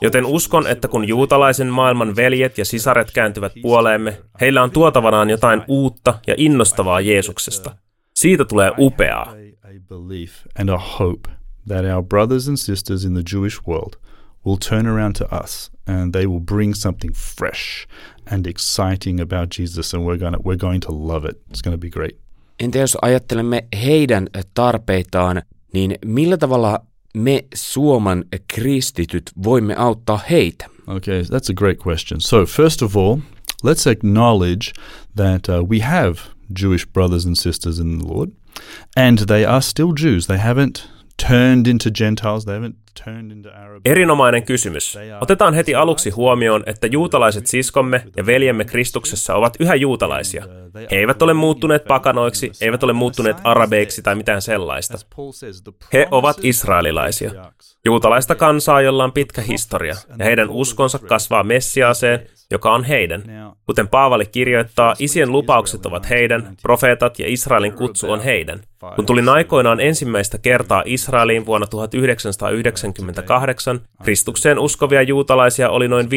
Joten 0.01 0.25
uskon, 0.25 0.67
että 0.67 0.87
kun 0.87 1.07
juutalaisen 1.07 1.67
maailman 1.67 2.15
veljet 2.15 2.57
ja 2.57 2.65
sisaret 2.65 3.11
kääntyvät 3.11 3.53
puoleemme, 3.61 4.17
heillä 4.41 4.63
on 4.63 4.71
tuotavanaan 4.71 5.29
jotain 5.29 5.61
uutta 5.67 6.19
ja 6.27 6.35
innostavaa 6.37 7.01
Jeesuksesta. 7.01 7.75
Siitä 8.15 8.45
tulee 8.45 8.71
upeaa. 8.77 9.33
And 10.59 10.69
a 10.69 10.77
hope 10.77 11.34
that 11.65 11.85
our 11.85 12.01
brothers 12.01 12.47
and 12.47 12.59
sisters 12.59 13.05
in 13.05 13.13
the 13.13 13.23
Jewish 13.23 13.65
world 13.65 13.97
will 14.43 14.57
turn 14.57 14.87
around 14.87 15.15
to 15.15 15.25
us 15.43 15.69
and 15.87 16.13
they 16.13 16.25
will 16.25 16.39
bring 16.39 16.75
something 16.75 17.13
fresh 17.13 17.87
and 18.27 18.47
exciting 18.47 19.19
about 19.19 19.49
Jesus 19.49 19.93
and 19.93 20.05
we're 20.05 20.17
going 20.17 20.33
to, 20.33 20.39
we're 20.39 20.55
going 20.55 20.81
to 20.81 20.91
love 20.91 21.25
it. 21.25 21.41
It's 21.49 21.61
going 21.61 21.73
to 21.73 21.81
be 21.81 21.89
great. 21.89 22.17
Entä 22.59 22.79
jos 22.79 22.97
ajattelemme 23.01 23.67
heidän 23.83 24.27
tarpeitaan, 24.53 25.41
niin 25.73 25.95
millä 26.05 26.37
tavalla 26.37 26.79
me 27.13 27.45
Suomen 27.55 28.25
kristityt 28.53 29.31
voimme 29.43 29.75
auttaa 29.75 30.19
heitä? 30.29 30.65
Okay, 30.87 31.21
that's 31.21 31.49
a 31.49 31.53
great 31.53 31.79
question. 31.79 32.21
So, 32.21 32.45
first 32.45 32.81
of 32.81 32.95
all, 32.95 33.17
let's 33.63 33.87
acknowledge 33.87 34.73
that 35.15 35.49
uh, 35.49 35.63
we 35.69 35.79
have 35.79 36.19
Jewish 36.61 36.85
brothers 36.85 37.25
and 37.25 37.35
sisters 37.35 37.79
in 37.79 37.99
the 37.99 38.07
Lord, 38.07 38.29
and 38.97 39.17
they 39.17 39.45
are 39.45 39.61
still 39.61 39.93
Jews. 39.93 40.27
They 40.27 40.37
haven't 40.37 40.87
turned 41.27 41.67
into 41.67 41.89
Gentiles, 41.91 42.45
they 42.45 42.59
haven't 42.59 42.85
Erinomainen 43.85 44.43
kysymys. 44.43 44.97
Otetaan 45.21 45.53
heti 45.53 45.75
aluksi 45.75 46.09
huomioon, 46.09 46.63
että 46.65 46.87
juutalaiset 46.87 47.47
siskomme 47.47 48.05
ja 48.17 48.25
veljemme 48.25 48.65
Kristuksessa 48.65 49.35
ovat 49.35 49.53
yhä 49.59 49.75
juutalaisia. 49.75 50.45
He 50.91 50.95
eivät 50.95 51.21
ole 51.21 51.33
muuttuneet 51.33 51.85
pakanoiksi, 51.85 52.51
eivät 52.61 52.83
ole 52.83 52.93
muuttuneet 52.93 53.37
arabeiksi 53.43 54.01
tai 54.01 54.15
mitään 54.15 54.41
sellaista. 54.41 54.97
He 55.93 56.07
ovat 56.11 56.37
israelilaisia. 56.43 57.31
Juutalaista 57.85 58.35
kansaa, 58.35 58.81
jolla 58.81 59.03
on 59.03 59.11
pitkä 59.11 59.41
historia, 59.41 59.95
ja 60.19 60.25
heidän 60.25 60.49
uskonsa 60.49 60.99
kasvaa 60.99 61.43
Messiaaseen, 61.43 62.27
joka 62.51 62.73
on 62.73 62.83
heidän. 62.83 63.23
Kuten 63.65 63.87
Paavali 63.87 64.25
kirjoittaa, 64.25 64.95
isien 64.99 65.31
lupaukset 65.31 65.85
ovat 65.85 66.09
heidän, 66.09 66.57
profeetat 66.61 67.19
ja 67.19 67.25
Israelin 67.27 67.73
kutsu 67.73 68.11
on 68.11 68.19
heidän. 68.19 68.59
Kun 68.95 69.05
tulin 69.05 69.29
aikoinaan 69.29 69.79
ensimmäistä 69.79 70.37
kertaa 70.37 70.83
Israeliin 70.85 71.45
vuonna 71.45 71.67
1998, 71.67 73.79
Kristukseen 74.03 74.59
uskovia 74.59 75.01
juutalaisia 75.01 75.69
oli 75.69 75.87
noin 75.87 76.05
5-7 76.05 76.09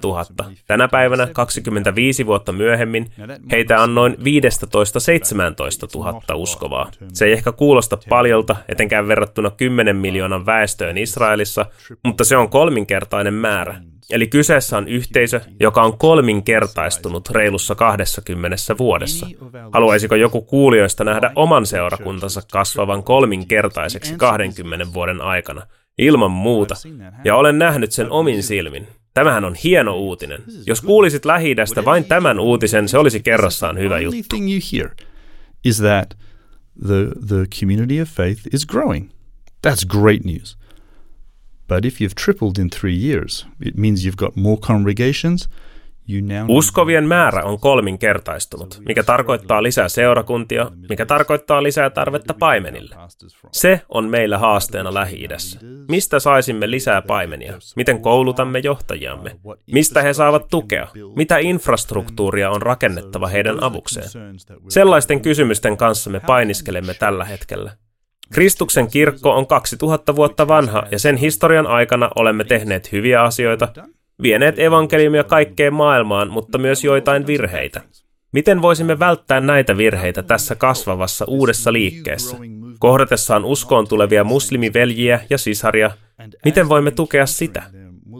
tuhatta. 0.00 0.44
Tänä 0.66 0.88
päivänä, 0.88 1.28
25 1.32 2.26
vuotta 2.26 2.52
myöhemmin, 2.52 3.12
heitä 3.50 3.80
on 3.80 3.94
noin 3.94 4.12
15-17 4.12 4.16
tuhatta 5.92 6.34
uskovaa. 6.34 6.90
Se 7.12 7.24
ei 7.24 7.32
ehkä 7.32 7.52
kuulosta 7.52 7.98
paljolta, 8.08 8.56
etenkään 8.68 9.08
verrattuna 9.08 9.50
10 9.50 9.96
miljoonan 9.96 10.46
väestöön 10.46 10.98
Israelissa, 10.98 11.66
mutta 12.04 12.24
se 12.24 12.36
on 12.36 12.48
kolminkertainen 12.48 13.34
määrä. 13.34 13.80
Eli 14.10 14.26
kyseessä 14.26 14.78
on 14.78 14.88
yhteisö, 14.88 15.40
joka 15.60 15.82
on 15.82 15.98
kolminkertaistunut 15.98 17.30
reilussa 17.30 17.74
20 17.74 18.56
vuodessa. 18.78 19.26
Haluaisiko 19.72 20.14
joku 20.14 20.42
kuulijoista 20.42 21.04
nähdä 21.04 21.32
oman 21.34 21.66
seurakuntansa 21.66 22.42
kasvavan 22.52 23.02
kolminkertaiseksi 23.02 24.14
20 24.16 24.92
vuoden 24.94 25.20
aikana? 25.20 25.62
Ilman 25.98 26.30
muuta. 26.30 26.74
Ja 27.24 27.36
olen 27.36 27.58
nähnyt 27.58 27.92
sen 27.92 28.10
omin 28.10 28.42
silmin. 28.42 28.86
Tämähän 29.14 29.44
on 29.44 29.54
hieno 29.54 29.96
uutinen. 29.96 30.42
Jos 30.66 30.80
kuulisit 30.80 31.24
lähi 31.24 31.56
vain 31.84 32.04
tämän 32.04 32.40
uutisen, 32.40 32.88
se 32.88 32.98
olisi 32.98 33.20
kerrassaan 33.20 33.78
hyvä 33.78 34.00
juttu. 34.00 34.36
is 35.64 35.78
that 35.78 36.16
the, 36.86 37.08
the 37.26 37.46
community 37.60 38.00
of 38.00 38.08
faith 38.08 38.42
is 38.52 38.66
growing. 38.66 39.10
That's 39.66 39.84
great 39.86 40.24
news. 40.24 40.58
Uskovien 46.48 47.08
määrä 47.08 47.44
on 47.44 47.60
kolminkertaistunut, 47.60 48.82
mikä 48.86 49.02
tarkoittaa 49.02 49.62
lisää 49.62 49.88
seurakuntia, 49.88 50.70
mikä 50.88 51.06
tarkoittaa 51.06 51.62
lisää 51.62 51.90
tarvetta 51.90 52.34
paimenille. 52.34 52.96
Se 53.52 53.80
on 53.88 54.04
meillä 54.04 54.38
haasteena 54.38 54.94
Lähi-idässä. 54.94 55.60
Mistä 55.88 56.20
saisimme 56.20 56.70
lisää 56.70 57.02
paimenia? 57.02 57.58
Miten 57.76 58.02
koulutamme 58.02 58.58
johtajiamme? 58.58 59.36
Mistä 59.72 60.02
he 60.02 60.12
saavat 60.12 60.48
tukea? 60.50 60.88
Mitä 61.16 61.38
infrastruktuuria 61.38 62.50
on 62.50 62.62
rakennettava 62.62 63.26
heidän 63.26 63.62
avukseen? 63.62 64.08
Sellaisten 64.68 65.20
kysymysten 65.20 65.76
kanssa 65.76 66.10
me 66.10 66.20
painiskelemme 66.20 66.94
tällä 66.94 67.24
hetkellä. 67.24 67.72
Kristuksen 68.32 68.88
kirkko 68.88 69.30
on 69.30 69.46
2000 69.46 70.16
vuotta 70.16 70.48
vanha 70.48 70.82
ja 70.90 70.98
sen 70.98 71.16
historian 71.16 71.66
aikana 71.66 72.10
olemme 72.16 72.44
tehneet 72.44 72.92
hyviä 72.92 73.22
asioita, 73.22 73.68
vieneet 74.22 74.58
evankeliumia 74.58 75.24
kaikkeen 75.24 75.74
maailmaan, 75.74 76.30
mutta 76.30 76.58
myös 76.58 76.84
joitain 76.84 77.26
virheitä. 77.26 77.80
Miten 78.32 78.62
voisimme 78.62 78.98
välttää 78.98 79.40
näitä 79.40 79.76
virheitä 79.76 80.22
tässä 80.22 80.54
kasvavassa 80.54 81.24
uudessa 81.28 81.72
liikkeessä? 81.72 82.36
Kohdatessaan 82.78 83.44
uskoon 83.44 83.88
tulevia 83.88 84.24
muslimiveljiä 84.24 85.20
ja 85.30 85.38
sisaria, 85.38 85.90
miten 86.44 86.68
voimme 86.68 86.90
tukea 86.90 87.26
sitä? 87.26 87.62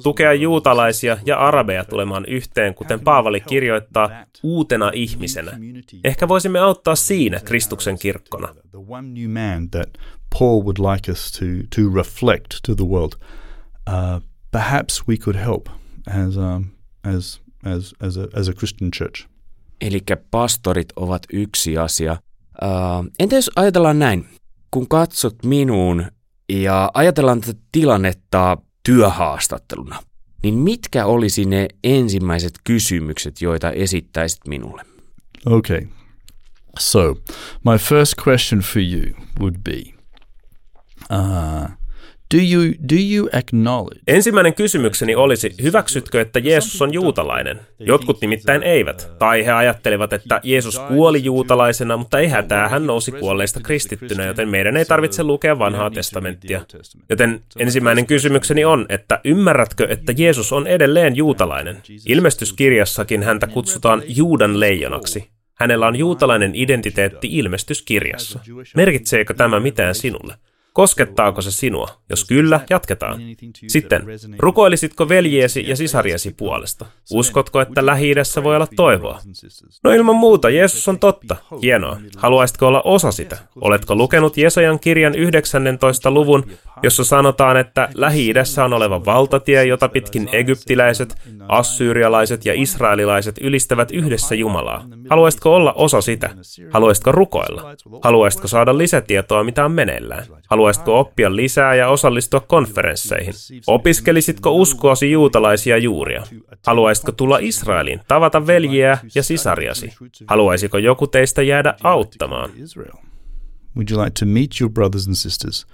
Tukea 0.03 0.33
juutalaisia 0.33 1.19
ja 1.27 1.39
arabeja 1.39 1.85
tulemaan 1.85 2.25
yhteen, 2.25 2.75
kuten 2.75 3.01
Paavali 3.01 3.41
kirjoittaa, 3.41 4.11
uutena 4.43 4.91
ihmisenä. 4.95 5.59
Ehkä 6.05 6.29
voisimme 6.29 6.59
auttaa 6.59 6.95
siinä 6.95 7.41
Kristuksen 7.41 7.99
kirkkona. 7.99 8.55
Paul 10.39 10.63
would 10.63 10.79
like 10.93 11.13
us 11.13 11.33
to, 11.33 11.45
to 11.77 11.95
reflect 11.95 12.55
to 12.67 12.75
the 12.75 12.85
world. 12.85 13.13
Uh, 13.89 14.23
perhaps 14.51 15.09
we 15.09 15.17
could 15.17 15.37
help 15.37 15.69
as, 16.07 16.37
um, 16.37 16.67
as, 17.05 17.41
as, 17.65 17.95
as, 18.01 18.17
a, 18.17 18.29
as 18.41 18.49
a 18.49 18.53
Christian 18.53 18.91
church. 18.91 19.27
Eli 19.81 20.01
pastorit 20.31 20.89
ovat 20.97 21.23
yksi 21.33 21.79
asia. 21.79 22.17
Uh, 22.63 23.07
entä 23.19 23.37
jos 23.37 23.51
ajatellaan 23.57 23.99
näin, 23.99 24.27
kun 24.71 24.89
katsot 24.89 25.45
minuun 25.45 26.05
ja 26.49 26.91
ajatellaan 26.95 27.41
tätä 27.41 27.61
tilannetta 27.73 28.57
työhaastatteluna, 28.83 30.03
niin 30.43 30.55
mitkä 30.55 31.07
olisi 31.07 31.45
ne 31.45 31.69
ensimmäiset 31.85 32.53
kysymykset, 32.65 33.43
joita 33.43 33.71
esittäisit 33.71 34.41
minulle? 34.47 34.85
Okay. 35.47 35.81
So, 36.79 37.15
my 37.65 37.79
first 37.79 38.15
question 38.27 38.61
for 38.61 38.83
you 38.83 39.15
would 39.41 39.55
be 39.65 39.95
uh, 41.11 41.69
Do 42.33 42.39
you, 42.39 42.75
do 42.89 42.97
you 43.15 43.29
acknowledge? 43.33 44.01
Ensimmäinen 44.07 44.55
kysymykseni 44.55 45.15
olisi, 45.15 45.55
hyväksytkö, 45.63 46.21
että 46.21 46.39
Jeesus 46.39 46.83
on 46.83 46.93
juutalainen? 46.93 47.61
Jotkut 47.79 48.21
nimittäin 48.21 48.63
eivät. 48.63 49.11
Tai 49.19 49.47
he 49.47 49.53
ajattelevat, 49.53 50.13
että 50.13 50.41
Jeesus 50.43 50.79
kuoli 50.79 51.25
juutalaisena, 51.25 51.97
mutta 51.97 52.19
ei 52.19 52.29
hätää, 52.29 52.69
hän 52.69 52.87
nousi 52.87 53.13
kuolleista 53.13 53.61
kristittynä, 53.61 54.27
joten 54.27 54.49
meidän 54.49 54.77
ei 54.77 54.85
tarvitse 54.85 55.23
lukea 55.23 55.59
vanhaa 55.59 55.91
testamenttia. 55.91 56.61
Joten 57.09 57.41
ensimmäinen 57.59 58.07
kysymykseni 58.07 58.65
on, 58.65 58.87
että 58.89 59.21
ymmärrätkö, 59.25 59.87
että 59.91 60.13
Jeesus 60.17 60.53
on 60.53 60.67
edelleen 60.67 61.17
juutalainen? 61.17 61.83
Ilmestyskirjassakin 62.07 63.23
häntä 63.23 63.47
kutsutaan 63.47 64.03
Juudan 64.07 64.61
leijonaksi. 64.61 65.29
Hänellä 65.55 65.87
on 65.87 65.97
juutalainen 65.97 66.51
identiteetti 66.55 67.29
ilmestyskirjassa. 67.31 68.41
Merkitseekö 68.77 69.35
tämä 69.35 69.61
mitään 69.61 69.95
sinulle? 69.95 70.35
Koskettaako 70.73 71.43
se 71.43 71.51
sinua? 71.51 71.89
Jos 72.11 72.25
kyllä, 72.25 72.61
jatketaan. 72.71 73.21
Sitten, 73.67 74.03
rukoilisitko 74.39 75.09
veljeesi 75.09 75.69
ja 75.69 75.77
sisariesi 75.77 76.35
puolesta? 76.37 76.87
Uskotko, 77.13 77.61
että 77.61 77.87
lähi 77.87 78.15
voi 78.43 78.57
olla 78.57 78.67
toivoa? 78.77 79.21
No 79.85 79.91
ilman 79.91 80.17
muuta, 80.17 80.51
Jeesus 80.51 80.89
on 80.89 80.99
totta. 80.99 81.37
Hienoa. 81.63 81.99
Haluaisitko 82.17 82.67
olla 82.67 82.83
osa 82.85 83.13
sitä? 83.13 83.39
Oletko 83.61 83.95
lukenut 83.95 84.37
Jesajan 84.37 84.81
kirjan 84.81 85.15
19. 85.15 86.11
luvun, 86.11 86.47
jossa 86.83 87.05
sanotaan, 87.05 87.57
että 87.57 87.89
Lähi-idässä 87.95 88.65
on 88.65 88.73
oleva 88.73 89.05
valtatie, 89.05 89.65
jota 89.65 89.89
pitkin 89.89 90.29
egyptiläiset, 90.33 91.17
assyrialaiset 91.49 92.45
ja 92.45 92.53
israelilaiset 92.57 93.39
ylistävät 93.41 93.91
yhdessä 93.91 94.35
Jumalaa. 94.35 94.85
Haluaisitko 95.11 95.55
olla 95.55 95.73
osa 95.73 96.01
sitä? 96.01 96.31
Haluaisitko 96.71 97.13
rukoilla? 97.13 97.63
Haluaisitko 98.03 98.49
saada 98.49 98.79
lisätietoa, 98.79 99.45
mitä 99.45 99.65
on 99.65 99.73
meneillään? 99.73 100.27
Haluaisitko 100.63 101.01
oppia 101.01 101.37
lisää 101.37 101.75
ja 101.75 101.89
osallistua 101.89 102.41
konferensseihin? 102.41 103.35
Opiskelisitko 103.67 104.55
uskoasi 104.55 105.11
juutalaisia 105.11 105.79
juuria? 105.79 106.23
Haluaisitko 106.67 107.13
tulla 107.13 107.39
Israeliin, 107.39 108.01
tavata 108.09 108.47
veljiä 108.47 108.99
ja 109.15 109.23
sisariasi? 109.23 109.93
Haluaisiko 110.27 110.79
joku 110.79 111.07
teistä 111.07 111.43
jäädä 111.43 111.75
auttamaan? 111.83 112.51
Would 113.77 113.91
you 113.91 114.05
like 114.05 114.13
to 114.21 114.27
meet 114.27 114.51
your 114.61 114.73
brothers 114.73 115.07
and 115.07 115.15
sisters? 115.15 115.67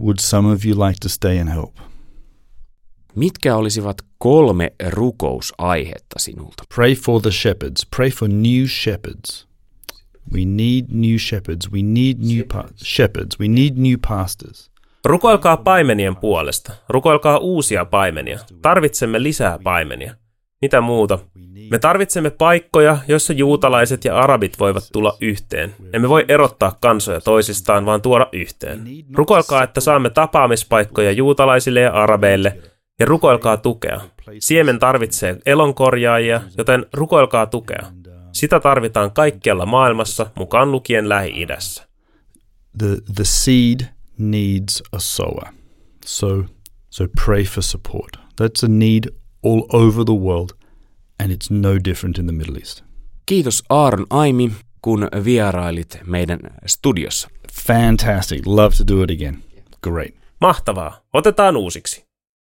Would 0.00 0.18
some 0.20 0.52
of 0.52 0.66
you 0.66 0.86
like 0.86 0.96
to 1.02 1.08
stay 1.08 1.38
and 1.38 1.48
help? 1.48 1.74
Mitkä 3.14 3.56
olisivat 3.56 3.96
kolme 4.18 4.72
rukousaihetta 4.88 6.18
sinulta? 6.18 6.64
Pray 6.74 6.94
for 6.94 7.22
the 7.22 7.30
shepherds. 7.30 7.86
Pray 7.96 8.10
for 8.10 8.28
new 8.28 8.66
shepherds. 8.66 9.47
We 10.34 10.40
need 10.44 10.84
new 10.92 11.18
shepherds. 11.18 11.72
We 11.72 11.78
need 11.82 12.16
new 12.18 12.44
pa- 12.54 12.68
shepherds. 12.84 13.40
We 13.40 13.48
need 13.48 13.72
new 13.76 13.96
pastors. 14.08 14.70
Rukoilkaa 15.04 15.56
paimenien 15.56 16.16
puolesta. 16.16 16.72
Rukoilkaa 16.88 17.38
uusia 17.38 17.84
paimenia. 17.84 18.38
Tarvitsemme 18.62 19.22
lisää 19.22 19.58
paimenia. 19.64 20.14
Mitä 20.62 20.80
muuta? 20.80 21.18
Me 21.70 21.78
tarvitsemme 21.78 22.30
paikkoja, 22.30 22.98
joissa 23.08 23.32
juutalaiset 23.32 24.04
ja 24.04 24.16
arabit 24.16 24.58
voivat 24.60 24.88
tulla 24.92 25.16
yhteen. 25.20 25.74
Emme 25.92 26.08
voi 26.08 26.24
erottaa 26.28 26.76
kansoja 26.80 27.20
toisistaan, 27.20 27.86
vaan 27.86 28.02
tuoda 28.02 28.26
yhteen. 28.32 28.84
Rukoilkaa, 29.14 29.62
että 29.62 29.80
saamme 29.80 30.10
tapaamispaikkoja 30.10 31.12
juutalaisille 31.12 31.80
ja 31.80 31.92
arabeille, 31.92 32.58
ja 33.00 33.06
rukoilkaa 33.06 33.56
tukea. 33.56 34.00
Siemen 34.38 34.78
tarvitsee 34.78 35.36
elonkorjaajia, 35.46 36.40
joten 36.58 36.86
rukoilkaa 36.92 37.46
tukea. 37.46 37.86
Sitä 38.38 38.60
tarvitaan 38.60 39.12
kaikkialla 39.12 39.66
maailmassa, 39.66 40.30
mukaan 40.34 40.72
lukien 40.72 41.08
Lähi-idässä. 41.08 41.88
The, 42.78 42.96
the 43.14 43.24
seed 43.24 43.80
needs 44.18 44.82
a 44.92 44.98
sower. 44.98 45.52
So, 46.06 46.44
so 46.90 47.04
pray 47.24 47.44
for 47.44 47.62
support. 47.62 48.16
That's 48.16 48.64
a 48.64 48.68
need 48.68 49.04
all 49.42 49.62
over 49.72 50.04
the 50.04 50.14
world, 50.14 50.50
and 51.22 51.32
it's 51.32 51.50
no 51.50 51.78
different 51.84 52.18
in 52.18 52.26
the 52.26 52.32
Middle 52.32 52.56
East. 52.56 52.84
Kiitos 53.26 53.62
Aaron 53.68 54.06
Aimi, 54.10 54.52
kun 54.82 55.08
vierailit 55.24 55.98
meidän 56.06 56.40
studiossa. 56.66 57.28
Fantastic. 57.52 58.46
Love 58.46 58.74
to 58.76 58.94
do 58.96 59.02
it 59.02 59.10
again. 59.10 59.42
Great. 59.82 60.14
Mahtavaa. 60.40 61.00
Otetaan 61.12 61.56
uusiksi. 61.56 62.07